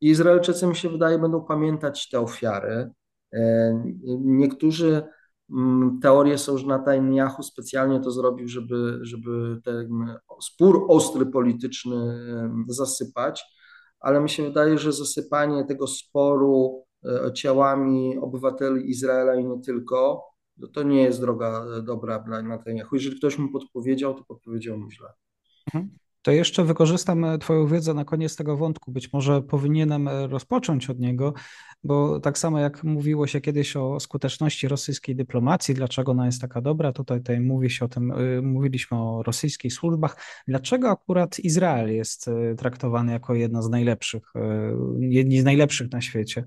I 0.00 0.08
Izraelczycy, 0.08 0.66
mi 0.66 0.76
się 0.76 0.88
wydaje, 0.88 1.18
będą 1.18 1.44
pamiętać 1.44 2.08
te 2.08 2.20
ofiary. 2.20 2.90
E, 3.32 3.72
niektórzy 4.20 5.02
mm, 5.50 6.00
teorie 6.02 6.38
są, 6.38 6.58
że 6.58 6.66
Netanyahu 6.66 7.42
specjalnie 7.42 8.00
to 8.00 8.10
zrobił, 8.10 8.48
żeby, 8.48 8.98
żeby 9.02 9.60
ten 9.64 10.16
spór 10.42 10.86
ostry 10.88 11.26
polityczny 11.26 12.18
zasypać 12.68 13.59
ale 14.00 14.20
mi 14.20 14.30
się 14.30 14.42
wydaje, 14.42 14.78
że 14.78 14.92
zasypanie 14.92 15.64
tego 15.64 15.86
sporu 15.86 16.84
e, 17.04 17.32
ciałami 17.32 18.18
obywateli 18.18 18.90
Izraela 18.90 19.34
i 19.34 19.44
nie 19.44 19.60
tylko, 19.60 20.24
to, 20.60 20.68
to 20.68 20.82
nie 20.82 21.02
jest 21.02 21.20
droga 21.20 21.64
e, 21.78 21.82
dobra 21.82 22.18
dla 22.18 22.42
Netanyahu. 22.42 22.96
Jeżeli 22.96 23.16
ktoś 23.16 23.38
mu 23.38 23.52
podpowiedział, 23.52 24.14
to 24.14 24.24
podpowiedział 24.24 24.78
mu 24.78 24.90
źle. 24.90 25.08
Mhm. 25.74 25.98
To 26.22 26.30
jeszcze 26.30 26.64
wykorzystam 26.64 27.24
e, 27.24 27.38
Twoją 27.38 27.66
wiedzę 27.66 27.94
na 27.94 28.04
koniec 28.04 28.36
tego 28.36 28.56
wątku. 28.56 28.92
Być 28.92 29.12
może 29.12 29.42
powinienem 29.42 30.08
rozpocząć 30.08 30.90
od 30.90 30.98
niego, 30.98 31.34
bo 31.84 32.20
tak 32.20 32.38
samo 32.38 32.58
jak 32.58 32.84
mówiło 32.84 33.26
się 33.26 33.40
kiedyś 33.40 33.76
o 33.76 34.00
skuteczności 34.00 34.68
rosyjskiej 34.68 35.16
dyplomacji, 35.16 35.74
dlaczego 35.74 36.12
ona 36.12 36.26
jest 36.26 36.40
taka 36.40 36.60
dobra, 36.60 36.92
tutaj, 36.92 37.18
tutaj 37.18 37.40
mówi 37.40 37.70
się 37.70 37.84
o 37.84 37.88
tym, 37.88 38.10
y, 38.10 38.42
mówiliśmy 38.42 38.98
o 38.98 39.22
rosyjskich 39.22 39.72
służbach. 39.72 40.16
Dlaczego 40.48 40.90
akurat 40.90 41.38
Izrael 41.38 41.94
jest 41.94 42.30
traktowany 42.58 43.12
jako 43.12 43.34
jedna 43.34 43.62
z 43.62 43.70
najlepszych, 43.70 44.32
jedni 44.98 45.40
z 45.40 45.44
najlepszych 45.44 45.92
na 45.92 46.00
świecie? 46.00 46.44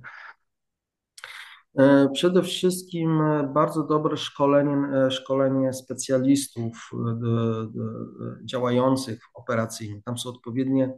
E, 1.78 2.10
przede 2.14 2.44
wszystkim 2.44 3.22
bardzo 3.54 3.84
dobre 3.84 4.18
szkolenie, 4.18 4.88
e, 4.94 5.12
szkolenie 5.12 5.74
specjalistów 5.74 6.92
działających 8.46 9.20
operacyjnie. 9.34 10.02
Tam 10.06 10.18
są 10.18 10.30
odpowiednie 10.30 10.94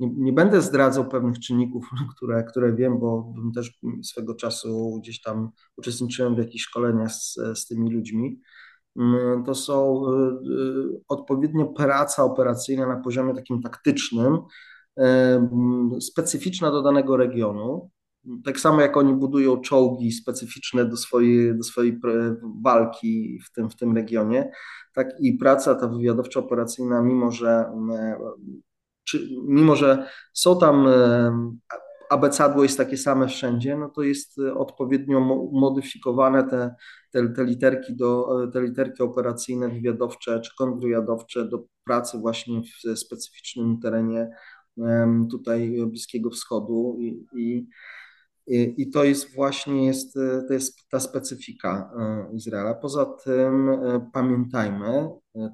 nie, 0.00 0.10
nie, 0.16 0.32
będę 0.32 0.60
zdradzał 0.60 1.08
pewnych 1.08 1.38
czynników, 1.38 1.90
które, 2.16 2.44
które 2.44 2.74
wiem, 2.74 2.98
bo 2.98 3.22
bym 3.22 3.52
też 3.52 3.78
swego 4.02 4.34
czasu 4.34 4.98
gdzieś 5.02 5.20
tam 5.22 5.50
uczestniczyłem 5.76 6.34
w 6.34 6.38
jakichś 6.38 6.64
szkoleniach 6.64 7.12
z, 7.12 7.34
z 7.54 7.66
tymi 7.66 7.90
ludźmi. 7.90 8.40
Mm, 8.96 9.44
to 9.44 9.54
są 9.54 10.02
odpowiednio 11.08 11.66
praca 11.66 12.24
operacyjna 12.24 12.86
na 12.86 12.96
poziomie 12.96 13.34
takim 13.34 13.62
taktycznym, 13.62 14.38
specyficzna 16.00 16.70
do 16.70 16.82
danego 16.82 17.16
regionu. 17.16 17.90
Tak 18.44 18.60
samo 18.60 18.80
jak 18.80 18.96
oni 18.96 19.14
budują 19.14 19.60
czołgi 19.60 20.12
specyficzne 20.12 20.84
do 20.84 20.96
swojej, 20.96 21.56
do 21.56 21.64
swojej 21.64 22.00
walki 22.62 23.38
w 23.46 23.52
tym, 23.52 23.70
w 23.70 23.76
tym 23.76 23.96
regionie, 23.96 24.50
tak 24.94 25.08
i 25.20 25.34
praca 25.34 25.74
ta 25.74 25.88
wywiadowcza 25.88 26.40
operacyjna, 26.40 27.02
mimo 27.02 27.30
że 27.30 27.64
czy, 29.04 29.28
mimo 29.48 29.76
że 29.76 30.06
są 30.32 30.58
tam 30.58 30.86
abecadło 32.10 32.62
jest 32.62 32.78
takie 32.78 32.96
same 32.96 33.28
wszędzie, 33.28 33.76
no 33.76 33.88
to 33.88 34.02
jest 34.02 34.38
e, 34.38 34.54
odpowiednio 34.54 35.20
modyfikowane 35.52 36.44
te, 36.44 36.74
te, 37.10 37.28
te, 37.28 37.44
literki 37.44 37.96
do, 37.96 38.42
e, 38.44 38.50
te 38.50 38.62
literki 38.62 39.02
operacyjne, 39.02 39.68
wywiadowcze 39.68 40.40
czy 40.40 40.56
kontrwywiadowcze 40.58 41.48
do 41.48 41.64
pracy 41.84 42.18
właśnie 42.18 42.62
w 42.62 42.98
specyficznym 42.98 43.80
terenie 43.80 44.30
tutaj 45.30 45.76
Bliskiego 45.86 46.30
Wschodu 46.30 46.96
i, 47.00 47.26
i, 47.36 47.68
i 48.46 48.90
to 48.90 49.04
jest 49.04 49.34
właśnie 49.34 49.86
jest, 49.86 50.16
e, 50.16 50.42
to 50.48 50.54
jest 50.54 50.88
ta 50.88 51.00
specyfika 51.00 51.90
Izraela. 52.32 52.74
Poza 52.74 53.04
tym 53.04 53.70
pamiętajmy, 54.12 55.08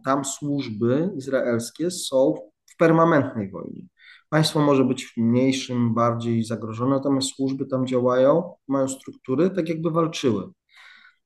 tam 0.04 0.25
służby 0.25 1.11
izraelskie 1.16 1.90
są 1.90 2.35
permanentnej 2.78 3.50
wojnie. 3.50 3.87
Państwo 4.28 4.61
może 4.61 4.85
być 4.85 5.06
w 5.06 5.16
mniejszym, 5.16 5.94
bardziej 5.94 6.44
zagrożone, 6.44 6.97
natomiast 6.97 7.28
służby 7.28 7.66
tam 7.66 7.87
działają, 7.87 8.52
mają 8.68 8.88
struktury, 8.88 9.50
tak 9.50 9.68
jakby 9.68 9.90
walczyły. 9.90 10.50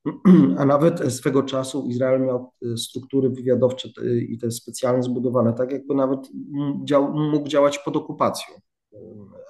A 0.59 0.65
nawet 0.65 1.13
swego 1.13 1.43
czasu 1.43 1.87
Izrael 1.89 2.21
miał 2.21 2.51
e, 2.73 2.77
struktury 2.77 3.29
wywiadowcze 3.29 3.89
i 4.29 4.37
te 4.37 4.51
specjalnie 4.51 5.03
zbudowane, 5.03 5.53
tak 5.53 5.71
jakby 5.71 5.95
nawet 5.95 6.19
mógł 7.13 7.47
działać 7.47 7.79
pod 7.79 7.97
okupacją 7.97 8.55
e, 8.55 8.61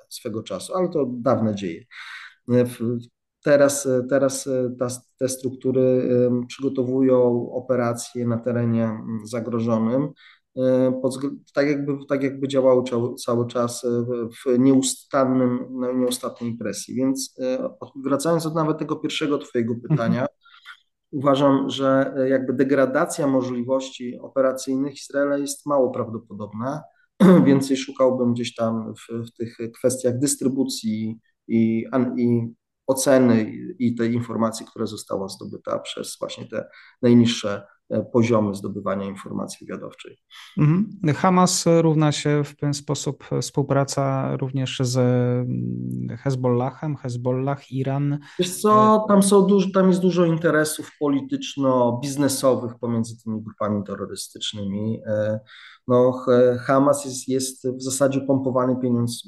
swego 0.09 0.43
czasu, 0.43 0.75
ale 0.75 0.89
to 0.89 1.05
dawne 1.09 1.55
dzieje. 1.55 1.85
Teraz, 3.43 3.87
teraz 4.09 4.49
ta, 4.79 4.87
te 5.19 5.29
struktury 5.29 6.09
przygotowują 6.47 7.49
operacje 7.51 8.27
na 8.27 8.37
terenie 8.37 8.99
zagrożonym, 9.23 10.13
E, 10.57 11.01
tak 11.53 11.67
jakby, 11.67 11.97
tak 12.09 12.23
jakby 12.23 12.47
działały 12.47 12.83
cały 13.25 13.47
czas 13.47 13.83
e, 13.83 14.05
w 14.45 14.59
nieustannym, 14.59 15.67
no, 15.71 15.93
nieustannej 15.93 16.57
presji. 16.57 16.95
Więc 16.95 17.35
e, 17.39 17.69
wracając 17.95 18.43
do 18.43 18.49
nawet 18.49 18.77
tego 18.77 18.95
pierwszego 18.95 19.37
Twojego 19.37 19.73
mhm. 19.73 19.89
pytania, 19.89 20.27
uważam, 21.11 21.69
że 21.69 22.15
jakby 22.29 22.53
degradacja 22.53 23.27
możliwości 23.27 24.19
operacyjnych 24.19 24.93
Izraela 24.93 25.37
jest 25.37 25.65
mało 25.65 25.91
prawdopodobna. 25.91 26.83
Więcej 27.45 27.77
szukałbym 27.77 28.33
gdzieś 28.33 28.55
tam 28.55 28.93
w, 28.95 29.27
w 29.27 29.31
tych 29.37 29.57
kwestiach 29.73 30.19
dystrybucji 30.19 31.19
i, 31.47 31.85
i 32.17 32.53
oceny 32.87 33.51
i 33.79 33.95
tej 33.95 34.13
informacji, 34.13 34.65
która 34.65 34.85
została 34.85 35.27
zdobyta 35.27 35.79
przez 35.79 36.17
właśnie 36.19 36.45
te 36.47 36.65
najniższe 37.01 37.67
poziomy 38.13 38.55
zdobywania 38.55 39.05
informacji 39.05 39.67
wywiadowczej. 39.67 40.17
Mhm. 40.57 40.89
Hamas 41.15 41.65
równa 41.81 42.11
się 42.11 42.43
w 42.43 42.55
ten 42.55 42.73
sposób 42.73 43.23
współpraca 43.41 44.35
również 44.37 44.79
z 44.79 44.97
mm, 44.97 46.17
Hezbollahem, 46.17 46.95
Hezbollah, 46.95 47.71
Iran. 47.71 48.19
Wiesz 48.39 48.61
co, 48.61 49.05
tam, 49.07 49.23
są 49.23 49.47
dużo, 49.47 49.69
tam 49.73 49.87
jest 49.87 50.01
dużo 50.01 50.25
interesów 50.25 50.91
polityczno-biznesowych 50.99 52.79
pomiędzy 52.79 53.23
tymi 53.23 53.41
grupami 53.41 53.83
terrorystycznymi. 53.83 55.01
E, 55.07 55.39
no, 55.87 56.25
Hamas 56.59 57.05
jest, 57.05 57.27
jest 57.27 57.67
w 57.67 57.81
zasadzie 57.81 58.21
pompowany 58.21 58.75
pieniądz, 58.81 59.27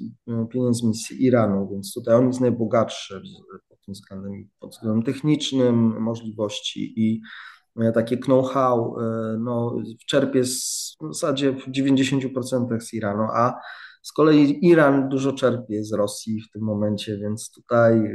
pieniędzmi 0.49 0.95
z 0.95 1.11
Iranu, 1.11 1.69
więc 1.71 1.93
tutaj 1.93 2.15
on 2.15 2.27
jest 2.27 2.41
najbogatszy 2.41 3.21
pod 3.69 3.81
tym 3.81 3.93
względem, 3.93 4.49
pod 4.59 4.71
względem 4.71 5.03
technicznym, 5.03 6.01
możliwości 6.01 6.93
i 7.01 7.21
E, 7.21 7.56
takie 7.93 8.17
know-how, 8.17 8.95
e, 8.99 9.37
no, 9.39 9.77
czerpie 10.07 10.45
z, 10.45 10.95
w 11.01 11.13
zasadzie 11.13 11.51
w 11.51 11.71
90% 11.71 12.79
z 12.79 12.93
Iranu, 12.93 13.23
a 13.23 13.59
Z 14.01 14.11
kolei 14.11 14.65
Iran 14.65 15.09
dużo 15.09 15.33
czerpie 15.33 15.83
z 15.83 15.93
Rosji 15.93 16.41
w 16.41 16.51
tym 16.51 16.61
momencie, 16.61 17.17
więc 17.17 17.51
tutaj 17.51 18.11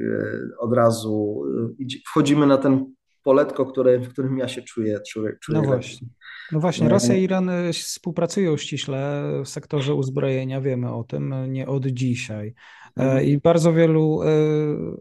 od 0.59 0.73
razu 0.73 1.43
wchodzimy 2.07 2.47
na 2.47 2.59
ten 2.59 2.95
poletko, 3.23 3.67
które, 3.67 3.99
w 3.99 4.09
którym 4.09 4.39
ja 4.39 4.49
się 4.49 4.63
czuję, 4.63 5.01
czuję, 5.09 5.37
czuję 5.41 5.59
No 5.61 5.65
właśnie. 5.65 6.09
No 6.53 6.61
właśnie, 6.61 6.89
Rosja 6.89 7.15
i 7.15 7.23
Iran 7.23 7.51
współpracują 7.73 8.57
ściśle 8.57 9.23
w 9.45 9.49
sektorze 9.49 9.95
uzbrojenia, 9.95 10.61
wiemy 10.61 10.93
o 10.93 11.05
tym, 11.05 11.53
nie 11.53 11.67
od 11.67 11.87
dzisiaj. 11.87 12.55
Mhm. 12.97 13.25
I 13.25 13.39
bardzo 13.39 13.73
wielu 13.73 14.21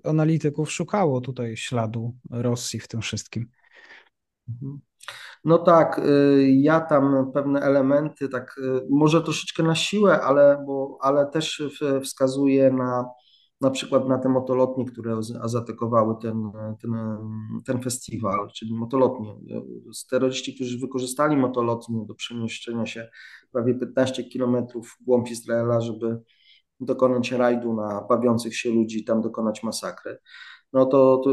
analityków 0.03 0.71
szukało 0.71 1.21
tutaj 1.21 1.57
śladu 1.57 2.15
Rosji 2.29 2.79
w 2.79 2.87
tym 2.87 3.01
wszystkim. 3.01 3.47
Mhm. 4.49 4.79
No 5.45 5.57
tak, 5.57 5.99
y, 5.99 6.51
ja 6.51 6.81
tam 6.81 7.31
pewne 7.33 7.59
elementy, 7.61 8.29
tak 8.29 8.55
y, 8.57 8.87
może 8.89 9.21
troszeczkę 9.21 9.63
na 9.63 9.75
siłę, 9.75 10.21
ale, 10.21 10.63
bo, 10.67 10.97
ale 11.01 11.25
też 11.25 11.63
wskazuję 12.03 12.71
na 12.71 13.05
na 13.61 13.71
przykład 13.71 14.07
na 14.07 14.17
te 14.17 14.29
motolotnie, 14.29 14.85
które 14.85 15.17
zaatakowały 15.45 16.15
ten, 16.21 16.51
ten, 16.81 16.91
ten 17.65 17.81
festiwal, 17.81 18.49
czyli 18.53 18.73
motolotnie. 18.73 19.35
Terroryści, 20.09 20.55
którzy 20.55 20.79
wykorzystali 20.79 21.37
motolotnie 21.37 22.05
do 22.05 22.15
przemieszczenia 22.15 22.85
się 22.85 23.09
prawie 23.51 23.75
15 23.75 24.23
kilometrów 24.23 24.89
w 24.89 25.03
głąb 25.03 25.31
Izraela, 25.31 25.81
żeby 25.81 26.21
dokonać 26.79 27.31
rajdu 27.31 27.73
na 27.73 28.01
bawiących 28.09 28.57
się 28.57 28.69
ludzi, 28.69 29.03
tam 29.03 29.21
dokonać 29.21 29.63
masakry 29.63 30.17
no 30.73 30.85
to, 30.85 31.21
to 31.23 31.29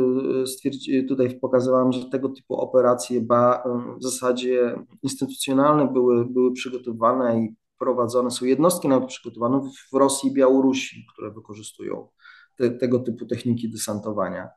stwierdzi, 0.47 1.07
tutaj 1.07 1.41
pokazywałem, 1.41 1.93
że 1.93 2.11
tego 2.11 2.29
typu 2.29 2.55
operacje 2.55 3.21
ba, 3.21 3.63
w 3.99 4.03
zasadzie 4.03 4.85
instytucjonalne 5.03 5.93
były, 5.93 6.27
były 6.27 6.53
przygotowane 6.53 7.41
i 7.41 7.57
prowadzone, 7.79 8.31
są 8.31 8.47
jednostki 8.47 8.89
nawet 8.89 9.09
przygotowane 9.09 9.61
w 9.93 9.97
Rosji 9.97 10.31
i 10.31 10.35
Białorusi, 10.35 11.07
które 11.13 11.31
wykorzystują 11.31 12.09
te, 12.57 12.71
tego 12.71 12.99
typu 12.99 13.27
techniki 13.27 13.71
desantowania. 13.71 14.49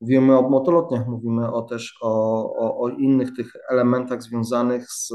Mówimy 0.00 0.38
o 0.38 0.48
motolotniach, 0.50 1.08
mówimy 1.08 1.52
o 1.52 1.62
też 1.62 1.98
o, 2.02 2.44
o, 2.56 2.80
o 2.80 2.88
innych 2.88 3.36
tych 3.36 3.52
elementach 3.70 4.22
związanych 4.22 4.90
z, 4.90 5.12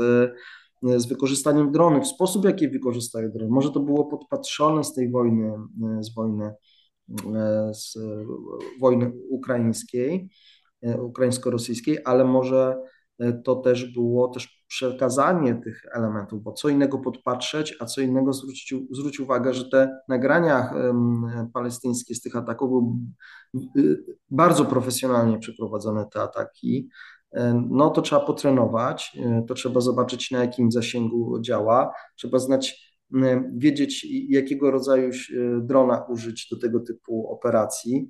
z 0.98 1.06
wykorzystaniem 1.06 1.72
dronów, 1.72 2.08
sposób, 2.08 2.46
jaki 2.46 2.70
wykorzystają 2.70 3.32
drony. 3.32 3.52
Może 3.52 3.72
to 3.72 3.80
było 3.80 4.06
podpatrzone 4.06 4.84
z 4.84 4.94
tej 4.94 5.12
wojny, 5.12 5.54
z 6.00 6.16
wojny 6.16 6.46
E, 6.46 6.56
z 7.74 7.98
wojny 8.80 9.12
ukraińskiej, 9.30 10.30
e, 10.82 11.02
ukraińsko-rosyjskiej, 11.02 11.98
ale 12.06 12.24
może 12.24 12.84
e, 13.20 13.34
to 13.34 13.56
też 13.56 13.94
było 13.94 14.28
też 14.28 14.64
przekazanie 14.68 15.56
tych 15.56 15.86
elementów, 15.94 16.44
bo 16.44 16.54
co 16.54 16.70
innego 16.70 17.00
podpatrzeć, 17.00 17.78
a 17.80 17.86
co 17.86 18.02
innego 18.02 18.34
zwrócić, 18.34 18.74
zwrócić 18.92 19.20
uwagę, 19.20 19.54
że 19.54 19.70
te 19.70 19.98
nagrania 20.08 20.74
palestyńskie 21.54 22.16
z 22.16 22.22
tych 22.22 22.36
ataków 22.36 22.70
były 23.54 24.04
bardzo 24.30 24.66
profesjonalnie 24.66 25.40
przeprowadzone 25.40 26.06
te 26.14 26.22
ataki. 26.22 26.90
No 27.70 27.90
to 27.90 28.02
trzeba 28.02 28.26
potrenować, 28.26 29.18
to 29.48 29.54
trzeba 29.54 29.82
zobaczyć 29.82 30.32
na 30.32 30.40
jakim 30.40 30.72
zasięgu 30.72 31.42
działa, 31.42 31.94
trzeba 32.16 32.40
znać 32.40 32.93
wiedzieć, 33.56 34.08
jakiego 34.30 34.72
rodzaju 34.72 35.12
drona 35.62 36.06
użyć 36.10 36.48
do 36.52 36.60
tego 36.60 36.80
typu 36.80 37.28
operacji. 37.28 38.10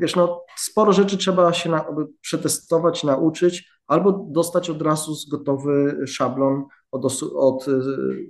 Wiesz, 0.00 0.16
no, 0.16 0.44
sporo 0.56 0.92
rzeczy 0.92 1.16
trzeba 1.16 1.52
się 1.52 1.70
na, 1.70 1.86
przetestować, 2.20 3.04
nauczyć, 3.04 3.70
albo 3.86 4.26
dostać 4.30 4.70
od 4.70 4.82
razu 4.82 5.14
gotowy 5.30 6.02
szablon 6.06 6.64
od, 6.90 7.22
od 7.34 7.66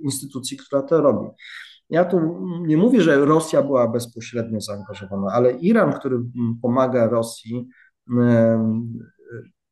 instytucji, 0.03 0.57
która 0.57 0.81
to 0.81 1.01
robi. 1.01 1.27
Ja 1.89 2.05
tu 2.05 2.19
nie 2.61 2.77
mówię, 2.77 3.01
że 3.01 3.25
Rosja 3.25 3.61
była 3.61 3.87
bezpośrednio 3.87 4.61
zaangażowana, 4.61 5.27
ale 5.33 5.51
Iran, 5.51 5.93
który 5.93 6.19
pomaga 6.61 7.07
Rosji 7.07 7.67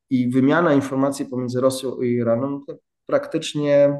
i 0.10 0.30
wymiana 0.30 0.74
informacji 0.74 1.26
pomiędzy 1.26 1.62
Rosją 1.62 2.02
i 2.02 2.08
Iranem, 2.08 2.62
praktycznie 3.06 4.00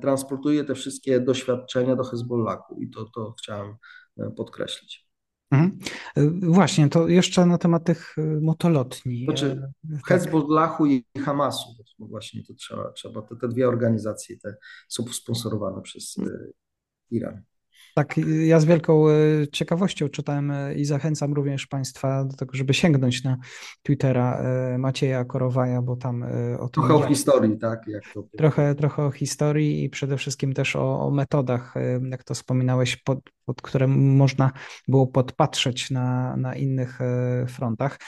transportuje 0.00 0.64
te 0.64 0.74
wszystkie 0.74 1.20
doświadczenia 1.20 1.96
do 1.96 2.04
Hezbollahu 2.04 2.80
i 2.80 2.90
to, 2.90 3.04
to 3.04 3.34
chciałem 3.38 3.76
e, 4.18 4.30
podkreślić. 4.30 5.06
Mhm. 5.50 5.78
E, 6.16 6.30
właśnie, 6.50 6.88
to 6.88 7.08
jeszcze 7.08 7.46
na 7.46 7.58
temat 7.58 7.84
tych 7.84 8.16
motolotni. 8.40 9.24
Znaczy, 9.24 9.70
tak. 9.92 10.06
Hezbollahu 10.06 10.86
i 10.86 11.04
Hamasu, 11.24 11.68
właśnie 11.98 12.44
to 12.44 12.54
trzeba, 12.54 12.92
trzeba 12.92 13.22
te, 13.22 13.36
te 13.36 13.48
dwie 13.48 13.68
organizacje 13.68 14.36
te 14.38 14.56
są 14.88 15.06
sponsorowane 15.06 15.82
przez 15.82 16.16
Iran. 17.10 17.42
Tak, 17.96 18.14
ja 18.46 18.60
z 18.60 18.64
wielką 18.64 19.08
e, 19.08 19.12
ciekawością 19.52 20.08
czytałem 20.08 20.50
e, 20.50 20.74
i 20.74 20.84
zachęcam 20.84 21.32
również 21.32 21.66
Państwa 21.66 22.24
do 22.24 22.36
tego, 22.36 22.56
żeby 22.56 22.74
sięgnąć 22.74 23.24
na 23.24 23.36
Twittera 23.82 24.42
Macieja 24.78 25.24
Korowaja, 25.24 25.82
bo 25.82 25.96
tam 25.96 26.22
o 26.58 26.68
tym. 26.68 26.82
Trochę 26.82 26.94
o 26.94 27.08
historii, 27.08 27.58
tak? 27.58 27.86
Jak 27.86 28.02
to... 28.14 28.24
trochę, 28.38 28.74
trochę 28.74 29.02
o 29.02 29.10
historii 29.10 29.84
i 29.84 29.90
przede 29.90 30.16
wszystkim 30.16 30.52
też 30.52 30.76
o, 30.76 31.00
o 31.00 31.10
metodach, 31.10 31.74
jak 32.10 32.24
to 32.24 32.34
wspominałeś, 32.34 32.96
pod, 32.96 33.18
pod 33.44 33.62
które 33.62 33.86
można 33.86 34.52
było 34.88 35.06
podpatrzeć 35.06 35.90
na, 35.90 36.36
na 36.36 36.54
innych 36.54 36.98
frontach. 37.48 37.98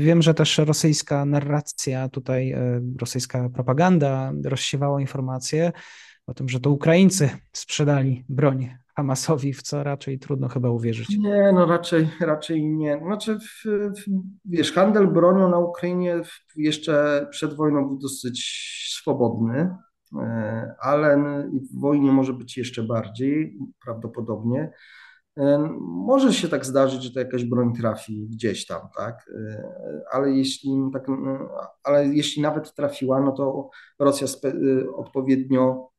Wiem, 0.00 0.22
że 0.22 0.34
też 0.34 0.58
rosyjska 0.58 1.24
narracja, 1.24 2.08
tutaj 2.08 2.54
rosyjska 3.00 3.48
propaganda 3.48 4.32
rozsiewała 4.44 5.00
informacje 5.00 5.72
o 6.28 6.34
tym, 6.34 6.48
że 6.48 6.60
to 6.60 6.70
Ukraińcy 6.70 7.30
sprzedali 7.52 8.24
broń 8.28 8.68
Hamasowi, 8.96 9.52
w 9.52 9.62
co 9.62 9.82
raczej 9.82 10.18
trudno 10.18 10.48
chyba 10.48 10.70
uwierzyć. 10.70 11.18
Nie, 11.18 11.52
no 11.54 11.66
raczej, 11.66 12.08
raczej 12.20 12.66
nie. 12.66 13.00
Znaczy, 13.06 13.38
w, 13.38 13.64
w, 13.64 14.04
wiesz, 14.44 14.72
handel 14.72 15.08
bronią 15.08 15.50
na 15.50 15.58
Ukrainie 15.58 16.20
jeszcze 16.56 17.26
przed 17.30 17.54
wojną 17.54 17.88
był 17.88 17.98
dosyć 17.98 18.40
swobodny, 19.00 19.76
e, 20.18 20.74
ale 20.80 21.16
w 21.72 21.80
wojnie 21.80 22.12
może 22.12 22.32
być 22.32 22.58
jeszcze 22.58 22.82
bardziej, 22.82 23.58
prawdopodobnie. 23.84 24.72
E, 25.36 25.58
może 25.80 26.32
się 26.32 26.48
tak 26.48 26.66
zdarzyć, 26.66 27.02
że 27.02 27.12
to 27.12 27.20
jakaś 27.20 27.44
broń 27.44 27.74
trafi 27.74 28.28
gdzieś 28.28 28.66
tam, 28.66 28.80
tak? 28.96 29.30
E, 29.36 29.70
ale 30.12 30.30
jeśli, 30.30 30.70
tak, 30.92 31.06
ale 31.84 32.06
jeśli 32.06 32.42
nawet 32.42 32.74
trafiła, 32.74 33.20
no 33.20 33.32
to 33.32 33.70
Rosja 33.98 34.26
odpowiednio 34.96 35.90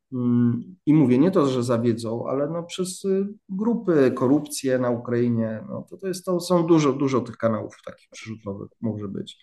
I 0.86 0.94
mówię 0.94 1.18
nie 1.18 1.32
to, 1.32 1.48
że 1.48 1.64
zawiedzą, 1.64 2.28
ale 2.28 2.50
no 2.50 2.64
przez 2.64 3.06
y, 3.06 3.28
grupy, 3.50 4.12
korupcję 4.12 4.80
na 4.80 4.90
Ukrainie, 4.90 5.66
no 5.70 5.86
to, 5.90 5.98
to, 5.98 6.08
jest, 6.08 6.26
to 6.26 6.40
są 6.40 6.68
dużo, 6.68 6.94
dużo 6.94 7.22
tych 7.22 7.38
kanałów 7.38 7.76
takich 7.86 8.10
przerzutowych 8.10 8.70
może 8.82 9.08
być. 9.08 9.38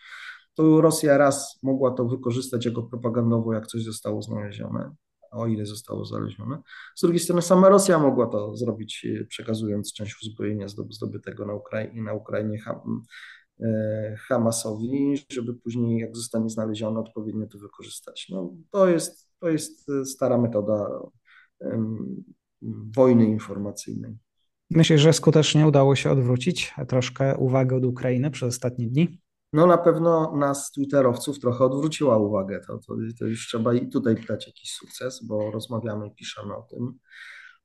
To 0.54 0.80
Rosja 0.80 1.18
raz 1.18 1.58
mogła 1.62 1.90
to 1.90 2.04
wykorzystać 2.04 2.66
jako 2.66 2.82
propagandowo, 2.82 3.52
jak 3.52 3.66
coś 3.66 3.82
zostało 3.82 4.22
znalezione, 4.22 4.94
o 5.30 5.46
ile 5.46 5.66
zostało 5.66 6.04
znalezione. 6.04 6.62
Z 6.96 7.00
drugiej 7.00 7.20
strony 7.20 7.42
sama 7.42 7.68
Rosja 7.68 7.98
mogła 7.98 8.26
to 8.26 8.56
zrobić, 8.56 9.04
y, 9.04 9.26
przekazując 9.28 9.92
część 9.92 10.22
uzbrojenia 10.22 10.66
zdobytego 10.90 11.46
na 11.46 11.52
na 11.94 12.14
Ukrainie 12.14 12.58
y, 13.60 13.64
Hamasowi, 14.16 15.14
żeby 15.32 15.54
później, 15.54 16.00
jak 16.00 16.16
zostanie 16.16 16.50
znalezione, 16.50 17.00
odpowiednio 17.00 17.46
to 17.46 17.58
wykorzystać. 17.58 18.26
No, 18.30 18.54
to 18.70 18.88
jest 18.88 19.25
to 19.40 19.48
jest 19.48 19.88
e, 19.88 20.04
stara 20.04 20.38
metoda 20.38 20.88
wojny 22.96 23.24
informacyjnej. 23.24 24.18
Myślę, 24.70 24.98
że 24.98 25.12
skutecznie 25.12 25.66
udało 25.66 25.96
się 25.96 26.10
odwrócić 26.10 26.74
troszkę 26.88 27.36
uwagę 27.36 27.76
od 27.76 27.84
Ukrainy 27.84 28.30
przez 28.30 28.48
ostatnie 28.48 28.88
dni? 28.88 29.20
No 29.52 29.66
na 29.66 29.78
pewno 29.78 30.36
nas 30.36 30.70
Twitterowców 30.72 31.38
trochę 31.38 31.64
odwróciła 31.64 32.18
uwagę. 32.18 32.60
To, 32.66 32.78
to, 32.78 32.94
to 33.18 33.26
już 33.26 33.46
trzeba 33.46 33.74
i 33.74 33.88
tutaj 33.88 34.14
dać 34.28 34.46
jakiś 34.46 34.72
sukces, 34.72 35.24
bo 35.26 35.50
rozmawiamy 35.50 36.06
i 36.06 36.14
piszemy 36.14 36.56
o 36.56 36.62
tym. 36.62 36.98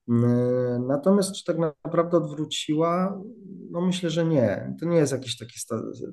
Mm, 0.09 0.87
natomiast 0.87 1.35
czy 1.35 1.45
tak 1.45 1.57
naprawdę 1.85 2.17
odwróciła? 2.17 3.21
No 3.71 3.81
myślę, 3.81 4.09
że 4.09 4.25
nie. 4.25 4.75
To 4.79 4.85
nie 4.85 4.97
jest 4.97 5.11
jakiś 5.11 5.37
taki, 5.37 5.59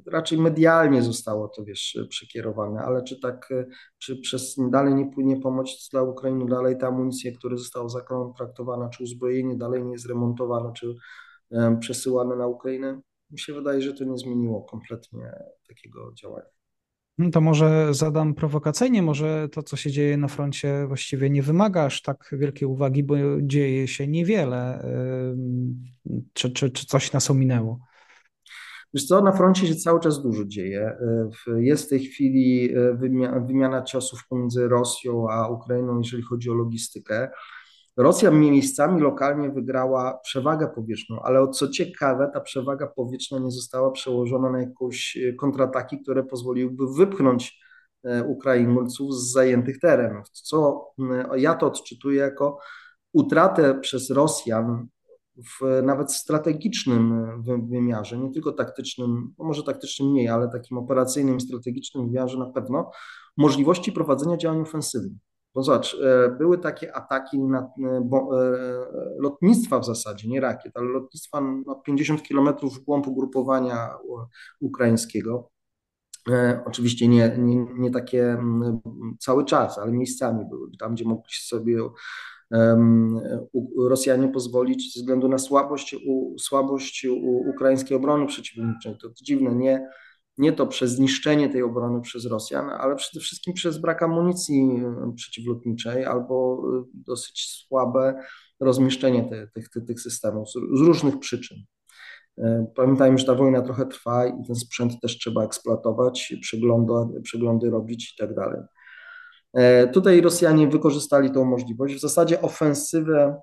raczej 0.07 0.39
medialnie 0.39 1.03
zostało 1.03 1.49
to, 1.49 1.65
wiesz, 1.65 1.99
przekierowane, 2.09 2.81
ale 2.81 3.05
czy 3.05 3.21
tak, 3.21 3.49
czy 3.99 4.17
przez 4.21 4.57
dalej 4.71 4.95
nie 4.95 5.11
płynie 5.11 5.41
pomoc 5.41 5.89
dla 5.93 6.03
Ukrainy, 6.03 6.47
dalej 6.47 6.79
ta 6.79 6.87
amunicja, 6.87 7.33
która 7.33 7.57
została 7.57 7.89
zakontraktowana, 7.89 8.89
czy 8.89 9.03
uzbrojenie 9.05 9.57
dalej 9.57 9.85
nie 9.85 9.93
jest 9.93 10.07
remontowane, 10.09 10.73
czy 10.73 10.95
przesyłane 11.81 12.37
na 12.37 12.47
Ukrainę? 12.47 13.01
Mi 13.31 13.39
się 13.39 13.53
wydaje, 13.53 13.83
że 13.83 13.95
to 13.95 14.05
nie 14.05 14.19
zmieniło 14.19 14.63
kompletnie 14.63 15.33
takiego 15.69 16.13
działania. 16.15 16.49
No 17.19 17.31
to 17.31 17.41
może 17.41 17.95
zadam 17.95 18.35
prowokacyjnie, 18.35 19.03
może 19.03 19.49
to, 19.53 19.63
co 19.63 19.77
się 19.77 19.91
dzieje 19.91 20.17
na 20.17 20.29
froncie, 20.29 20.87
właściwie 20.87 21.31
nie 21.31 21.43
wymaga 21.43 21.85
aż 21.85 22.03
tak 22.03 22.29
wielkiej 22.33 22.69
uwagi, 22.69 23.03
bo 23.05 23.15
dzieje 23.43 23.89
się 23.89 24.09
niewiele. 24.09 24.87
Czy, 26.33 26.51
czy, 26.51 26.71
czy 26.71 26.87
coś 26.87 27.13
nas 27.13 27.31
ominęło? 27.31 27.79
Wiesz 28.95 29.07
co, 29.07 29.23
na 29.23 29.33
froncie 29.33 29.67
się 29.67 29.75
cały 29.75 30.01
czas 30.01 30.23
dużo 30.23 30.45
dzieje. 30.45 30.97
Jest 31.57 31.87
w 31.87 31.89
tej 31.89 32.01
chwili 32.01 32.75
wymiana 33.47 33.83
ciosów 33.83 34.21
pomiędzy 34.29 34.69
Rosją 34.69 35.31
a 35.31 35.49
Ukrainą, 35.49 35.99
jeżeli 35.99 36.23
chodzi 36.23 36.51
o 36.51 36.55
logistykę. 36.55 37.31
Rosja 37.99 38.31
miejscami 38.31 39.01
lokalnie 39.01 39.51
wygrała 39.51 40.19
przewagę 40.23 40.69
powietrzną, 40.69 41.21
ale 41.23 41.51
co 41.51 41.69
ciekawe, 41.69 42.31
ta 42.35 42.41
przewaga 42.41 42.87
powietrzna 42.87 43.39
nie 43.39 43.51
została 43.51 43.91
przełożona 43.91 44.51
na 44.51 44.61
jakieś 44.61 45.19
kontrataki, 45.39 46.03
które 46.03 46.25
pozwoliłyby 46.25 46.85
wypchnąć 46.97 47.61
Ukraińców 48.27 49.15
z 49.15 49.33
zajętych 49.33 49.79
terenów. 49.79 50.29
Co 50.31 50.87
ja 51.37 51.55
to 51.55 51.67
odczytuję 51.67 52.21
jako 52.21 52.59
utratę 53.13 53.81
przez 53.81 54.11
Rosjan 54.11 54.89
w 55.37 55.83
nawet 55.83 56.13
strategicznym 56.13 57.33
wymiarze, 57.71 58.19
nie 58.19 58.33
tylko 58.33 58.53
taktycznym, 58.53 59.35
no 59.39 59.45
może 59.45 59.63
taktycznym 59.63 60.11
mniej, 60.11 60.29
ale 60.29 60.49
takim 60.49 60.79
operacyjnym, 60.79 61.41
strategicznym 61.41 62.07
wymiarze 62.07 62.39
na 62.39 62.51
pewno, 62.53 62.91
możliwości 63.37 63.93
prowadzenia 63.93 64.37
działań 64.37 64.61
ofensywnych. 64.61 65.19
Bo 65.55 65.63
zobacz, 65.63 65.95
e, 65.95 66.37
były 66.39 66.59
takie 66.59 66.97
ataki 66.97 67.39
na 67.39 67.59
e, 67.59 68.01
bo, 68.05 68.45
e, 68.45 68.59
lotnictwa 69.19 69.79
w 69.79 69.87
zasadzie, 69.87 70.29
nie 70.29 70.41
rakiet, 70.41 70.73
ale 70.77 70.87
lotnictwa 70.87 71.41
na 71.41 71.75
50 71.75 72.23
kilometrów 72.23 72.79
w 72.79 72.85
głąb 72.85 73.07
ugrupowania 73.07 73.91
ukraińskiego. 74.61 75.51
Oczywiście 76.67 77.09
nie, 77.09 77.37
nie, 77.39 77.67
nie 77.79 77.91
takie 77.91 78.39
cały 79.19 79.45
czas, 79.45 79.79
ale 79.79 79.93
miejscami 79.93 80.45
były, 80.49 80.69
tam 80.79 80.95
gdzie 80.95 81.05
mogli 81.05 81.33
sobie 81.33 81.79
Rosjanie 83.89 84.29
pozwolić 84.29 84.95
ze 84.95 85.01
względu 85.01 85.29
na 85.29 85.39
słabość, 85.39 85.97
u, 86.07 86.39
słabość 86.39 87.05
u 87.05 87.51
ukraińskiej 87.51 87.97
obrony 87.97 88.27
przeciwlotniczej. 88.27 88.99
To 88.99 89.09
dziwne, 89.23 89.55
nie, 89.55 89.89
nie 90.39 90.53
to 90.53 90.67
przez 90.67 90.91
zniszczenie 90.91 91.49
tej 91.49 91.63
obrony 91.63 92.01
przez 92.01 92.27
Rosjan, 92.27 92.71
ale 92.71 92.97
przede 92.97 93.21
wszystkim 93.21 93.55
przez 93.55 93.79
brak 93.79 94.03
amunicji 94.03 94.83
przeciwlotniczej 95.17 96.05
albo 96.05 96.63
y, 96.79 96.91
dosyć 96.95 97.65
słabe 97.67 98.23
rozmieszczenie 98.61 99.25
te, 99.25 99.49
tych, 99.55 99.69
tych, 99.69 99.85
tych 99.85 100.01
systemów 100.01 100.51
z, 100.51 100.53
z 100.53 100.81
różnych 100.81 101.19
przyczyn. 101.19 101.59
E, 102.39 102.67
pamiętajmy, 102.77 103.19
że 103.19 103.25
ta 103.25 103.35
wojna 103.35 103.63
trochę 103.63 103.87
trwa 103.87 104.27
i 104.27 104.45
ten 104.47 104.57
sprzęt 104.57 105.01
też 105.01 105.19
trzeba 105.19 105.45
eksploatować, 105.45 106.35
przeglądy, 107.23 107.71
robić 107.71 108.13
i 108.13 108.17
tak 108.19 108.35
dalej. 108.35 108.61
E, 109.55 109.89
tutaj 109.89 110.21
Rosjanie 110.21 110.69
wykorzystali 110.69 111.31
tą 111.31 111.45
możliwość. 111.45 111.95
W 111.95 112.01
zasadzie 112.01 112.43
ofensywę 112.43 113.41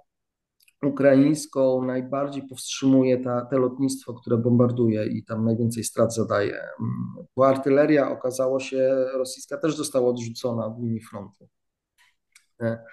ukraińską 0.85 1.85
najbardziej 1.85 2.47
powstrzymuje 2.47 3.17
ta, 3.17 3.45
te 3.45 3.57
lotnictwo, 3.57 4.13
które 4.13 4.37
bombarduje 4.37 5.05
i 5.05 5.23
tam 5.23 5.45
najwięcej 5.45 5.83
strat 5.83 6.15
zadaje. 6.15 6.61
Bo 7.35 7.47
artyleria 7.47 8.11
okazało 8.11 8.59
się, 8.59 9.05
rosyjska 9.13 9.57
też 9.57 9.75
została 9.75 10.09
odrzucona 10.09 10.69
w 10.69 10.81
linii 10.81 11.01
frontu. 11.01 11.49
E, 12.61 12.83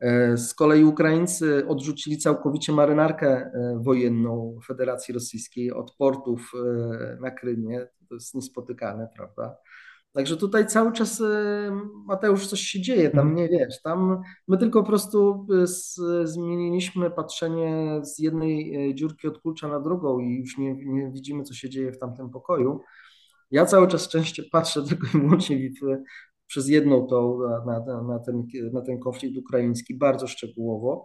e, 0.00 0.36
z 0.36 0.54
kolei 0.54 0.84
Ukraińcy 0.84 1.68
odrzucili 1.68 2.18
całkowicie 2.18 2.72
marynarkę 2.72 3.50
wojenną 3.76 4.58
Federacji 4.66 5.14
Rosyjskiej 5.14 5.72
od 5.72 5.96
portów 5.96 6.52
na 7.20 7.30
Krymie. 7.30 7.86
To 8.08 8.14
jest 8.14 8.34
niespotykane, 8.34 9.08
prawda? 9.16 9.56
Także 10.12 10.36
tutaj 10.36 10.66
cały 10.66 10.92
czas, 10.92 11.20
y, 11.20 11.24
Mateusz, 12.06 12.46
coś 12.46 12.60
się 12.60 12.80
dzieje, 12.80 13.10
tam 13.10 13.28
mhm. 13.28 13.36
nie 13.36 13.58
wiesz, 13.58 13.82
tam 13.82 14.20
my 14.48 14.58
tylko 14.58 14.82
po 14.82 14.88
prostu 14.88 15.46
y, 15.62 15.66
z, 15.66 16.00
zmieniliśmy 16.24 17.10
patrzenie 17.10 18.00
z 18.02 18.18
jednej 18.18 18.88
y, 18.90 18.94
dziurki 18.94 19.28
od 19.28 19.40
klucza 19.40 19.68
na 19.68 19.80
drugą 19.80 20.18
i 20.18 20.38
już 20.40 20.58
nie, 20.58 20.74
nie 20.74 21.10
widzimy, 21.10 21.42
co 21.44 21.54
się 21.54 21.70
dzieje 21.70 21.92
w 21.92 21.98
tamtym 21.98 22.30
pokoju. 22.30 22.80
Ja 23.50 23.66
cały 23.66 23.88
czas 23.88 24.08
częściej 24.08 24.48
patrzę 24.52 24.82
tylko 24.88 25.06
i 25.06 25.20
wyłącznie 25.20 25.70
przez 26.46 26.68
jedną 26.68 27.06
tą 27.06 27.38
na, 27.66 27.80
na, 27.80 28.02
na, 28.02 28.18
ten, 28.18 28.46
na 28.72 28.82
ten 28.82 28.98
konflikt 28.98 29.38
ukraiński, 29.38 29.98
bardzo 29.98 30.26
szczegółowo. 30.26 31.04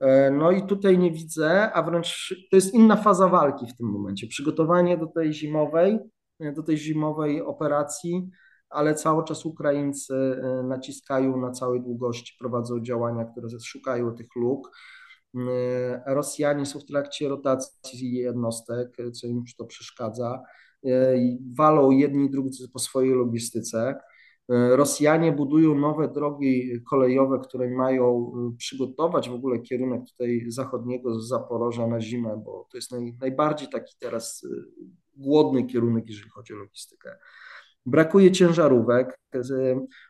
E, 0.00 0.30
no 0.30 0.50
i 0.50 0.66
tutaj 0.66 0.98
nie 0.98 1.10
widzę, 1.10 1.72
a 1.72 1.82
wręcz 1.82 2.34
to 2.50 2.56
jest 2.56 2.74
inna 2.74 2.96
faza 2.96 3.28
walki 3.28 3.66
w 3.66 3.76
tym 3.76 3.86
momencie. 3.86 4.26
Przygotowanie 4.26 4.98
do 4.98 5.06
tej 5.06 5.32
zimowej, 5.32 5.98
do 6.40 6.62
tej 6.62 6.78
zimowej 6.78 7.42
operacji 7.42 8.30
ale 8.72 8.94
cały 8.94 9.24
czas 9.24 9.46
Ukraińcy 9.46 10.14
e, 10.14 10.62
naciskają 10.62 11.36
na 11.36 11.50
całej 11.50 11.80
długości, 11.80 12.36
prowadzą 12.38 12.80
działania, 12.80 13.24
które 13.24 13.48
szukają 13.60 14.14
tych 14.14 14.36
luk. 14.36 14.70
E, 15.34 16.14
Rosjanie 16.14 16.66
są 16.66 16.80
w 16.80 16.84
trakcie 16.84 17.28
rotacji 17.28 18.12
jednostek, 18.12 18.96
co 19.12 19.26
im 19.26 19.44
to 19.58 19.64
przeszkadza. 19.64 20.42
E, 20.86 21.14
walą 21.56 21.90
jedni 21.90 22.24
i 22.26 22.30
drudzy 22.30 22.68
po 22.68 22.78
swojej 22.78 23.14
logistyce. 23.14 24.00
Rosjanie 24.70 25.32
budują 25.32 25.74
nowe 25.74 26.08
drogi 26.08 26.82
kolejowe, 26.90 27.38
które 27.38 27.70
mają 27.70 28.32
przygotować 28.58 29.30
w 29.30 29.34
ogóle 29.34 29.58
kierunek 29.58 30.02
tutaj 30.10 30.44
zachodniego 30.48 31.20
z 31.20 31.28
Zaporoża 31.28 31.86
na 31.86 32.00
zimę, 32.00 32.42
bo 32.44 32.66
to 32.70 32.78
jest 32.78 32.92
naj, 32.92 33.16
najbardziej 33.20 33.68
taki 33.68 33.94
teraz 33.98 34.46
głodny 35.16 35.64
kierunek, 35.64 36.08
jeżeli 36.08 36.30
chodzi 36.30 36.54
o 36.54 36.56
logistykę. 36.56 37.16
Brakuje 37.86 38.32
ciężarówek. 38.32 39.18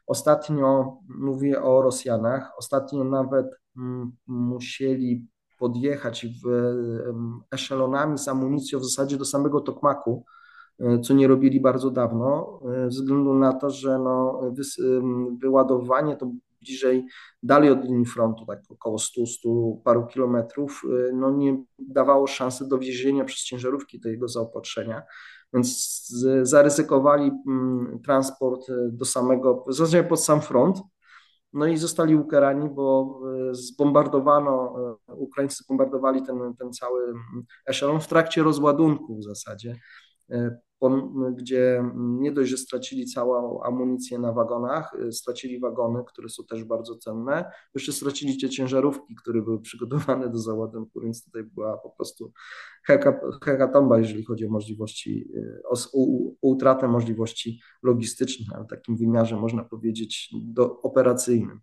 Ostatnio 0.07 0.99
mówię 1.09 1.63
o 1.63 1.83
Rosjanach. 1.83 2.53
Ostatnio 2.59 3.05
nawet 3.05 3.47
mm, 3.77 4.13
musieli 4.27 5.27
podjechać 5.59 6.27
w 6.27 6.73
eszelonami 7.51 8.19
z 8.19 8.29
amunicją 8.29 8.79
w 8.79 8.85
zasadzie 8.85 9.17
do 9.17 9.25
samego 9.25 9.61
Tokmaku, 9.61 10.25
e, 10.25 10.42
co 11.03 11.15
nie 11.15 11.29
robili 11.29 11.61
bardzo 11.61 11.91
dawno, 11.91 12.61
e, 12.65 12.91
ze 12.91 13.03
względu 13.03 13.35
na 13.35 13.53
to, 13.53 13.71
że 13.71 13.99
no, 13.99 14.41
wyładowanie 15.41 16.17
to 16.17 16.33
bliżej, 16.63 17.07
dalej 17.43 17.71
od 17.71 17.85
linii 17.85 18.07
frontu, 18.07 18.47
tak 18.47 18.61
około 18.69 18.99
100, 18.99 19.27
100 19.27 19.49
paru 19.85 20.07
kilometrów, 20.07 20.83
e, 20.85 21.13
no 21.13 21.31
nie 21.31 21.65
dawało 21.79 22.27
szansy 22.27 22.69
dowiezienia 22.69 23.25
przez 23.25 23.45
ciężarówki 23.45 24.01
tego 24.01 24.29
zaopatrzenia. 24.29 25.03
Więc 25.55 26.09
zaryzykowali 26.43 27.31
mm, 27.47 28.01
transport 28.05 28.71
e, 28.71 28.89
do 28.93 29.05
samego, 29.05 29.65
w 29.69 29.75
zasadzie 29.75 30.05
pod 30.05 30.25
sam 30.25 30.41
front, 30.41 30.79
no 31.53 31.67
i 31.67 31.77
zostali 31.77 32.17
ukarani, 32.17 32.69
bo 32.69 33.21
e, 33.51 33.55
zbombardowano, 33.55 34.75
e, 35.09 35.15
Ukraińcy 35.15 35.65
bombardowali 35.69 36.23
ten, 36.23 36.55
ten 36.59 36.73
cały 36.73 37.05
mm, 37.05 37.45
eszelon 37.67 38.01
w 38.01 38.09
trakcie 38.09 38.43
rozładunku 38.43 39.17
w 39.17 39.25
zasadzie 39.25 39.77
gdzie 41.37 41.85
nie 41.95 42.33
dość, 42.33 42.51
że 42.51 42.57
stracili 42.57 43.07
całą 43.07 43.63
amunicję 43.63 44.19
na 44.19 44.33
wagonach, 44.33 44.95
y, 45.09 45.13
stracili 45.13 45.61
wagony, 45.61 46.05
które 46.07 46.29
są 46.29 46.45
też 46.45 46.65
bardzo 46.65 46.97
cenne, 46.97 47.53
jeszcze 47.75 47.93
stracili 47.93 48.41
te 48.41 48.49
ciężarówki, 48.49 49.15
które 49.15 49.43
były 49.43 49.61
przygotowane 49.61 50.29
do 50.29 50.39
załadunku, 50.39 51.01
więc 51.01 51.25
tutaj 51.25 51.45
była 51.45 51.77
po 51.77 51.91
prostu 51.91 52.33
hekatomba, 53.45 53.99
jeżeli 53.99 54.25
chodzi 54.25 54.47
o 54.47 54.51
możliwości, 54.51 55.29
y, 55.37 55.63
o, 55.65 55.77
utratę 56.41 56.89
możliwości 56.89 57.61
logistycznych, 57.83 58.49
w 58.49 58.71
takim 58.71 58.97
wymiarze 58.97 59.37
można 59.37 59.65
powiedzieć 59.65 60.31
do 60.45 60.81
operacyjnym 60.81 61.61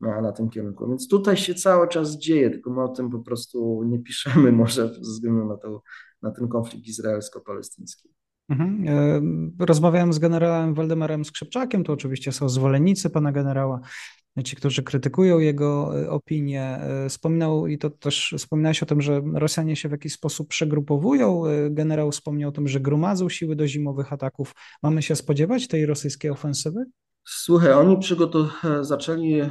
na, 0.00 0.20
na 0.20 0.32
tym 0.32 0.50
kierunku. 0.50 0.88
Więc 0.88 1.08
tutaj 1.08 1.36
się 1.36 1.54
cały 1.54 1.88
czas 1.88 2.18
dzieje, 2.18 2.50
tylko 2.50 2.70
my 2.70 2.82
o 2.82 2.88
tym 2.88 3.10
po 3.10 3.18
prostu 3.18 3.82
nie 3.84 3.98
piszemy 3.98 4.52
może 4.62 4.94
ze 4.94 5.00
względu 5.00 5.44
na, 5.44 5.56
to, 5.56 5.82
na 6.22 6.30
ten 6.30 6.48
konflikt 6.48 6.86
izraelsko-palestyński. 6.86 8.08
Mhm. 8.48 8.88
E, 9.58 9.66
rozmawiałem 9.66 10.12
z 10.12 10.18
generałem 10.18 10.74
Waldemarem 10.74 11.24
Skrzypczakiem, 11.24 11.84
to 11.84 11.92
oczywiście 11.92 12.32
są 12.32 12.48
zwolennicy 12.48 13.10
pana 13.10 13.32
generała, 13.32 13.80
ci, 14.44 14.56
którzy 14.56 14.82
krytykują 14.82 15.38
jego 15.38 16.00
e, 16.02 16.10
opinię. 16.10 16.62
E, 16.62 17.08
wspominał 17.08 17.66
i 17.66 17.78
to 17.78 17.90
też 17.90 18.34
wspominałeś 18.38 18.82
o 18.82 18.86
tym, 18.86 19.02
że 19.02 19.22
Rosjanie 19.34 19.76
się 19.76 19.88
w 19.88 19.92
jakiś 19.92 20.12
sposób 20.12 20.48
przegrupowują. 20.48 21.42
Generał 21.70 22.10
wspomniał 22.10 22.48
o 22.48 22.52
tym, 22.52 22.68
że 22.68 22.80
gromadzą 22.80 23.28
siły 23.28 23.56
do 23.56 23.68
zimowych 23.68 24.12
ataków. 24.12 24.54
Mamy 24.82 25.02
się 25.02 25.16
spodziewać 25.16 25.68
tej 25.68 25.86
rosyjskiej 25.86 26.30
ofensywy? 26.30 26.84
Słuchaj, 27.28 27.72
oni 27.72 27.96
przygotow- 27.96 28.66
zaczęli 28.80 29.40
e, 29.40 29.50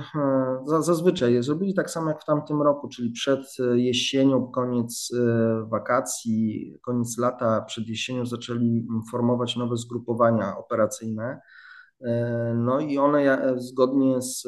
zazwyczaj, 0.66 1.44
zrobili 1.44 1.74
tak 1.74 1.92
samo 1.92 2.10
jak 2.10 2.22
w 2.22 2.26
tamtym 2.26 2.62
roku, 2.62 2.90
czyli 2.90 3.12
przed 3.12 3.42
e, 3.60 3.80
jesienią, 3.80 4.48
koniec 4.48 5.12
e, 5.14 5.66
wakacji, 5.70 6.74
koniec 6.82 7.18
lata, 7.18 7.62
przed 7.62 7.88
jesienią 7.88 8.26
zaczęli 8.26 8.88
formować 9.12 9.56
nowe 9.56 9.78
zgrupowania 9.78 10.58
operacyjne. 10.58 11.42
No 12.56 12.80
i 12.80 12.98
one 12.98 13.54
zgodnie 13.58 14.22
z 14.22 14.48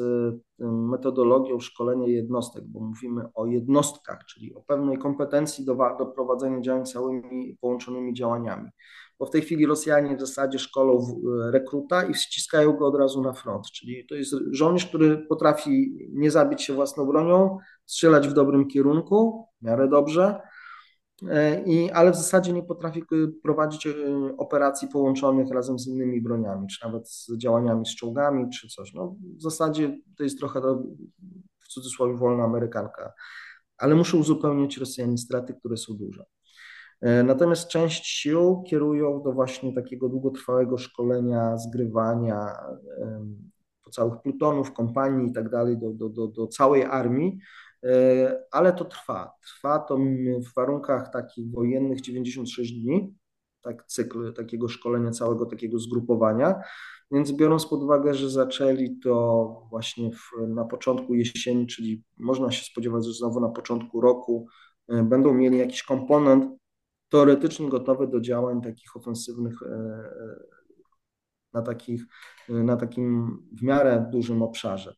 metodologią 0.58 1.60
szkolenia 1.60 2.06
jednostek, 2.06 2.64
bo 2.66 2.80
mówimy 2.80 3.22
o 3.34 3.46
jednostkach, 3.46 4.24
czyli 4.24 4.54
o 4.54 4.60
pewnej 4.60 4.98
kompetencji 4.98 5.64
do, 5.64 5.74
do 5.98 6.06
prowadzenia 6.06 6.60
działań 6.60 6.86
całymi 6.86 7.58
połączonymi 7.60 8.14
działaniami 8.14 8.70
bo 9.18 9.26
w 9.26 9.30
tej 9.30 9.42
chwili 9.42 9.66
Rosjanie 9.66 10.16
w 10.16 10.20
zasadzie 10.20 10.58
szkolą 10.58 10.98
e, 10.98 11.50
rekruta 11.50 12.02
i 12.02 12.14
ściskają 12.14 12.72
go 12.72 12.86
od 12.86 12.96
razu 12.96 13.22
na 13.22 13.32
front. 13.32 13.70
Czyli 13.70 14.06
to 14.06 14.14
jest 14.14 14.34
żołnierz, 14.50 14.86
który 14.86 15.18
potrafi 15.18 15.98
nie 16.12 16.30
zabić 16.30 16.62
się 16.62 16.74
własną 16.74 17.06
bronią, 17.06 17.58
strzelać 17.86 18.28
w 18.28 18.32
dobrym 18.32 18.68
kierunku, 18.68 19.48
w 19.60 19.64
miarę 19.64 19.88
dobrze, 19.88 20.40
I, 21.66 21.90
ale 21.90 22.12
w 22.12 22.16
zasadzie 22.16 22.52
nie 22.52 22.62
potrafi 22.62 23.02
prowadzić 23.42 23.88
operacji 24.36 24.88
połączonych 24.88 25.50
razem 25.50 25.78
z 25.78 25.86
innymi 25.86 26.20
broniami, 26.20 26.66
czy 26.66 26.84
nawet 26.84 27.10
z 27.10 27.36
działaniami 27.36 27.86
z 27.86 27.96
czołgami, 27.96 28.50
czy 28.50 28.68
coś. 28.68 28.94
No, 28.94 29.16
w 29.38 29.42
zasadzie 29.42 29.98
to 30.16 30.22
jest 30.22 30.38
trochę 30.38 30.60
w 31.60 31.68
cudzysłowie 31.68 32.16
wolna 32.16 32.44
Amerykanka, 32.44 33.12
ale 33.78 33.94
muszę 33.94 34.16
uzupełnić 34.16 34.78
Rosjanie 34.78 35.18
straty, 35.18 35.54
które 35.54 35.76
są 35.76 35.94
duże. 35.94 36.24
E, 37.00 37.22
natomiast 37.22 37.68
część 37.68 38.06
sił 38.06 38.62
kierują 38.66 39.22
do 39.22 39.32
właśnie 39.32 39.74
takiego 39.74 40.08
długotrwałego 40.08 40.78
szkolenia, 40.78 41.56
zgrywania 41.56 42.56
po 43.88 43.90
całych 43.92 44.22
plutonów, 44.22 44.72
kompanii 44.72 45.30
i 45.30 45.32
tak 45.32 45.50
dalej, 45.50 45.76
do, 46.28 46.46
całej 46.46 46.84
armii, 46.84 47.38
e, 47.84 48.42
ale 48.50 48.72
to 48.72 48.84
trwa. 48.84 49.32
Trwa 49.42 49.78
to 49.78 49.96
w 50.50 50.54
warunkach 50.56 51.12
takich 51.12 51.50
wojennych 51.50 52.00
96 52.00 52.72
dni, 52.72 53.14
tak 53.62 53.86
cykl 53.86 54.32
takiego 54.32 54.68
szkolenia, 54.68 55.10
całego 55.10 55.46
takiego 55.46 55.78
zgrupowania. 55.78 56.60
Więc 57.10 57.32
biorąc 57.32 57.66
pod 57.66 57.82
uwagę, 57.82 58.14
że 58.14 58.30
zaczęli 58.30 58.98
to 58.98 59.66
właśnie 59.70 60.10
w, 60.12 60.48
na 60.48 60.64
początku 60.64 61.14
jesieni, 61.14 61.66
czyli 61.66 62.04
można 62.18 62.50
się 62.50 62.64
spodziewać, 62.64 63.06
że 63.06 63.12
znowu 63.12 63.40
na 63.40 63.48
początku 63.48 64.00
roku 64.00 64.46
e, 64.88 65.02
będą 65.02 65.34
mieli 65.34 65.58
jakiś 65.58 65.82
komponent 65.82 66.58
teoretycznie 67.08 67.68
gotowy 67.68 68.08
do 68.08 68.20
działań 68.20 68.62
takich 68.62 68.96
ofensywnych 68.96 69.62
e, 69.62 69.66
e, 69.66 70.40
na, 71.52 71.62
takich, 71.62 72.02
na 72.48 72.76
takim 72.76 73.38
w 73.58 73.62
miarę 73.62 74.08
dużym 74.12 74.42
obszarze. 74.42 74.94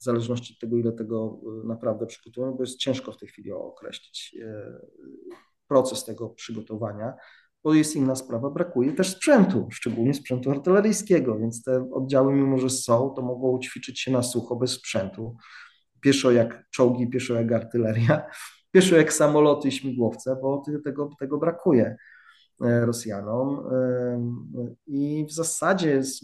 W 0.00 0.04
zależności 0.04 0.54
od 0.54 0.60
tego, 0.60 0.76
ile 0.76 0.92
tego 0.92 1.40
naprawdę 1.64 2.06
przygotują, 2.06 2.52
bo 2.52 2.62
jest 2.62 2.78
ciężko 2.78 3.12
w 3.12 3.16
tej 3.16 3.28
chwili 3.28 3.52
określić 3.52 4.36
proces 5.68 6.04
tego 6.04 6.28
przygotowania 6.28 7.14
bo 7.64 7.74
jest 7.74 7.96
inna 7.96 8.14
sprawa, 8.14 8.50
brakuje 8.50 8.92
też 8.92 9.10
sprzętu, 9.10 9.68
szczególnie 9.70 10.14
sprzętu 10.14 10.50
artyleryjskiego, 10.50 11.38
więc 11.38 11.62
te 11.62 11.90
oddziały, 11.92 12.32
mimo 12.32 12.58
że 12.58 12.70
są, 12.70 13.10
to 13.16 13.22
mogą 13.22 13.58
ćwiczyć 13.58 14.00
się 14.00 14.10
na 14.10 14.22
sucho 14.22 14.56
bez 14.56 14.70
sprzętu. 14.70 15.36
Pieszo 16.00 16.30
jak 16.30 16.70
czołgi, 16.70 17.10
pieszo 17.10 17.34
jak 17.34 17.52
artyleria, 17.52 18.26
pieszo 18.80 18.96
jak 18.96 19.12
samoloty 19.12 19.68
i 19.68 19.72
śmigłowce, 19.72 20.36
bo 20.42 20.62
tego, 20.84 21.10
tego 21.18 21.38
brakuje 21.38 21.96
e, 22.60 22.86
Rosjanom. 22.86 23.68
I 24.86 25.26
w 25.28 25.32
zasadzie 25.32 26.02
z 26.02 26.20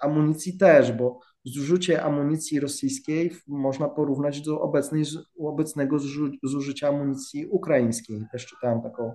amunicji 0.00 0.58
też, 0.58 0.92
bo 0.92 1.20
zużycie 1.44 2.02
amunicji 2.02 2.60
rosyjskiej 2.60 3.32
można 3.46 3.88
porównać 3.88 4.40
do 4.40 4.60
obecnej, 4.60 5.04
obecnego 5.38 5.98
zużycia 6.42 6.88
amunicji 6.88 7.46
ukraińskiej. 7.46 8.22
Też 8.32 8.46
czytałem 8.46 8.82
taką 8.82 9.12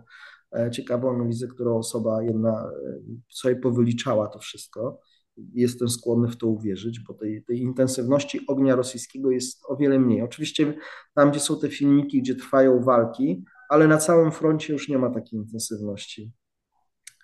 E, 0.56 0.71
ciekawą 0.71 1.15
analizę, 1.15 1.47
którą 1.47 1.78
osoba 1.78 2.24
jedna 2.24 2.52
e, 2.52 3.00
sobie 3.30 3.56
powyliczała 3.56 4.28
to 4.28 4.39
wszystko. 4.39 5.00
Jestem 5.37 5.89
skłonny 5.89 6.27
w 6.27 6.37
to 6.37 6.47
uwierzyć, 6.47 6.99
bo 6.99 7.13
tej, 7.13 7.43
tej 7.43 7.59
intensywności 7.59 8.47
ognia 8.47 8.75
rosyjskiego 8.75 9.31
jest 9.31 9.63
o 9.67 9.77
wiele 9.77 9.99
mniej. 9.99 10.21
Oczywiście 10.21 10.73
tam, 11.15 11.31
gdzie 11.31 11.39
są 11.39 11.59
te 11.59 11.69
filmiki, 11.69 12.21
gdzie 12.21 12.35
trwają 12.35 12.83
walki, 12.83 13.45
ale 13.69 13.87
na 13.87 13.97
całym 13.97 14.31
froncie 14.31 14.73
już 14.73 14.89
nie 14.89 14.97
ma 14.97 15.09
takiej 15.09 15.39
intensywności, 15.39 16.31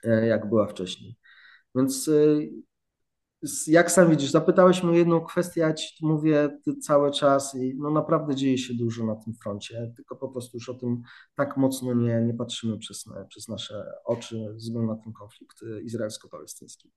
e, 0.04 0.28
jak 0.28 0.50
była 0.50 0.68
wcześniej. 0.68 1.16
Więc 1.76 2.10
jak 3.68 3.92
sam 3.92 4.10
widzisz, 4.10 4.32
zapytałeś 4.32 4.84
mnie 4.84 4.98
jedną 4.98 5.22
kwestię, 5.22 5.62
ja 5.62 5.74
ci 5.74 6.06
mówię 6.06 6.60
cały 6.82 7.12
czas 7.12 7.56
i 7.56 7.76
no 7.78 7.92
naprawdę 7.92 8.36
dzieje 8.36 8.58
się 8.58 8.74
dużo 8.74 9.06
na 9.06 9.16
tym 9.16 9.34
froncie, 9.34 9.94
tylko 9.96 10.16
po 10.16 10.30
prostu 10.30 10.58
już 10.58 10.70
o 10.70 10.74
tym 10.74 11.02
tak 11.36 11.58
mocno 11.58 11.94
nie, 11.94 12.22
nie 12.22 12.34
patrzymy 12.34 12.78
przez, 12.78 13.06
przez 13.30 13.48
nasze 13.48 13.86
oczy 14.06 14.38
ze 14.52 14.54
względu 14.54 14.88
na 14.88 14.96
ten 15.04 15.14
konflikt 15.14 15.62
y, 15.62 15.82
izraelsko-palestyński. 15.82 16.92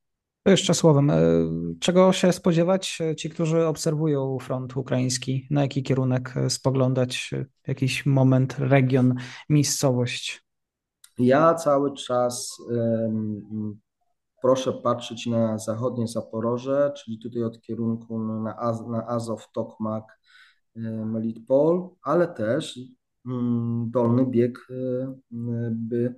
Jeszcze 0.47 0.75
słowem, 0.75 1.11
y, 1.11 1.49
czego 1.81 2.13
się 2.13 2.33
spodziewać 2.33 2.99
y, 3.01 3.15
ci, 3.15 3.31
którzy 3.31 3.67
obserwują 3.67 4.39
front 4.39 4.77
ukraiński, 4.77 5.47
na 5.51 5.63
jaki 5.63 5.83
kierunek 5.83 6.35
spoglądać, 6.49 7.31
jakiś 7.67 8.07
moment, 8.07 8.57
region, 8.59 9.15
miejscowość? 9.49 10.47
Ja 11.19 11.55
cały 11.55 11.95
czas 11.95 12.59
proszę 14.43 14.73
patrzeć 14.73 15.27
na 15.27 15.59
zachodnie 15.59 16.09
Zaporoże, 16.09 16.93
czyli 16.97 17.19
tutaj 17.19 17.43
od 17.43 17.61
kierunku 17.61 18.19
na, 18.19 18.57
Az 18.57 18.87
na 18.87 19.07
Azow, 19.07 19.53
Tokmak, 19.53 20.21
Melitpol, 21.05 21.89
ale 22.03 22.29
też 22.29 22.81
mm, 23.27 23.91
dolny 23.91 24.27
bieg, 24.27 24.69
by, 25.71 26.15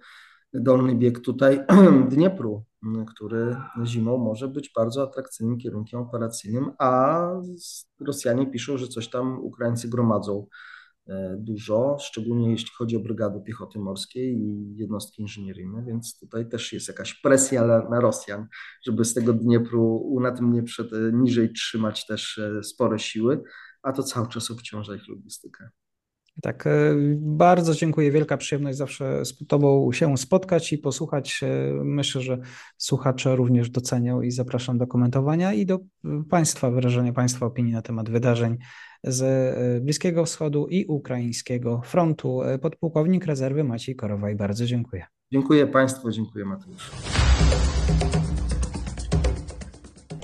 dolny 0.55 0.95
bieg 0.95 1.21
tutaj 1.21 1.67
Dniepru, 2.11 2.65
który 3.07 3.57
zimą 3.85 4.19
może 4.19 4.49
być 4.49 4.71
bardzo 4.77 5.03
atrakcyjnym 5.03 5.59
kierunkiem 5.59 6.01
operacyjnym, 6.01 6.71
a 6.79 7.21
Rosjanie 8.01 8.47
piszą, 8.47 8.79
że 8.79 8.89
coś 8.89 9.11
tam 9.11 9.45
Ukraińcy 9.45 9.89
gromadzą 9.89 10.47
E, 11.09 11.37
dużo, 11.39 11.97
szczególnie 12.01 12.51
jeśli 12.51 12.71
chodzi 12.77 12.97
o 12.97 13.01
brygady 13.01 13.41
piechoty 13.41 13.79
morskiej 13.79 14.37
i 14.37 14.77
jednostki 14.77 15.23
inżynieryjne, 15.23 15.85
więc 15.87 16.19
tutaj 16.19 16.49
też 16.49 16.73
jest 16.73 16.89
jakaś 16.89 17.15
presja 17.15 17.67
na, 17.67 18.01
Rosjan, 18.01 18.47
żeby 18.87 19.05
z 19.05 19.15
tego 19.15 19.33
Dniepru, 19.33 20.19
na 20.21 20.33
tym 20.33 20.51
Dnieprze 20.51 20.85
niżej 21.13 21.53
trzymać 21.53 22.07
też 22.07 22.39
e, 22.39 22.63
spore 22.63 22.99
siły, 22.99 23.43
a 23.83 23.93
to 23.93 24.03
cały 24.03 24.29
czas 24.29 24.51
obciąża 24.51 24.95
ich 24.95 25.09
logistykę. 25.09 25.69
Tak, 26.43 26.67
e, 26.67 26.71
bardzo 27.17 27.75
dziękuję. 27.75 28.11
Wielka 28.11 28.37
przyjemność 28.37 28.79
zawsze 28.79 29.25
z 29.25 29.47
Tobą 29.47 29.93
się 29.93 30.19
spotkać 30.19 30.73
i 30.73 30.79
posłuchać. 30.79 31.41
Myślę, 31.85 32.21
że 32.21 32.39
słuchacze 32.79 33.37
również 33.37 33.71
docenią 33.71 34.23
i 34.23 34.31
zapraszam 34.31 34.79
do 34.79 34.87
komentowania 34.87 35.53
i 35.53 35.67
do 35.67 35.79
Państwa, 36.31 36.71
wyrażenia 36.71 37.13
Państwa 37.13 37.47
opinii 37.47 37.73
na 37.73 37.83
temat 37.83 38.11
wydarzeń 38.11 38.59
z 39.05 39.23
e, 39.23 39.81
Bliskiego 39.81 40.25
Wschodu 40.25 40.67
i 40.67 40.87
ukraińskiego 40.87 41.81
frontu. 41.85 42.43
E, 42.43 42.59
podpułkownik 42.59 43.27
rezerwy 43.27 43.65
Maciej 43.65 43.97
Korowaj, 43.97 44.37
bardzo 44.37 44.67
dziękuję. 44.67 45.07
Dziękuję 45.33 45.67
Państwu, 45.67 46.11
dziękuję 46.11 46.45
Mateusz. 46.45 46.91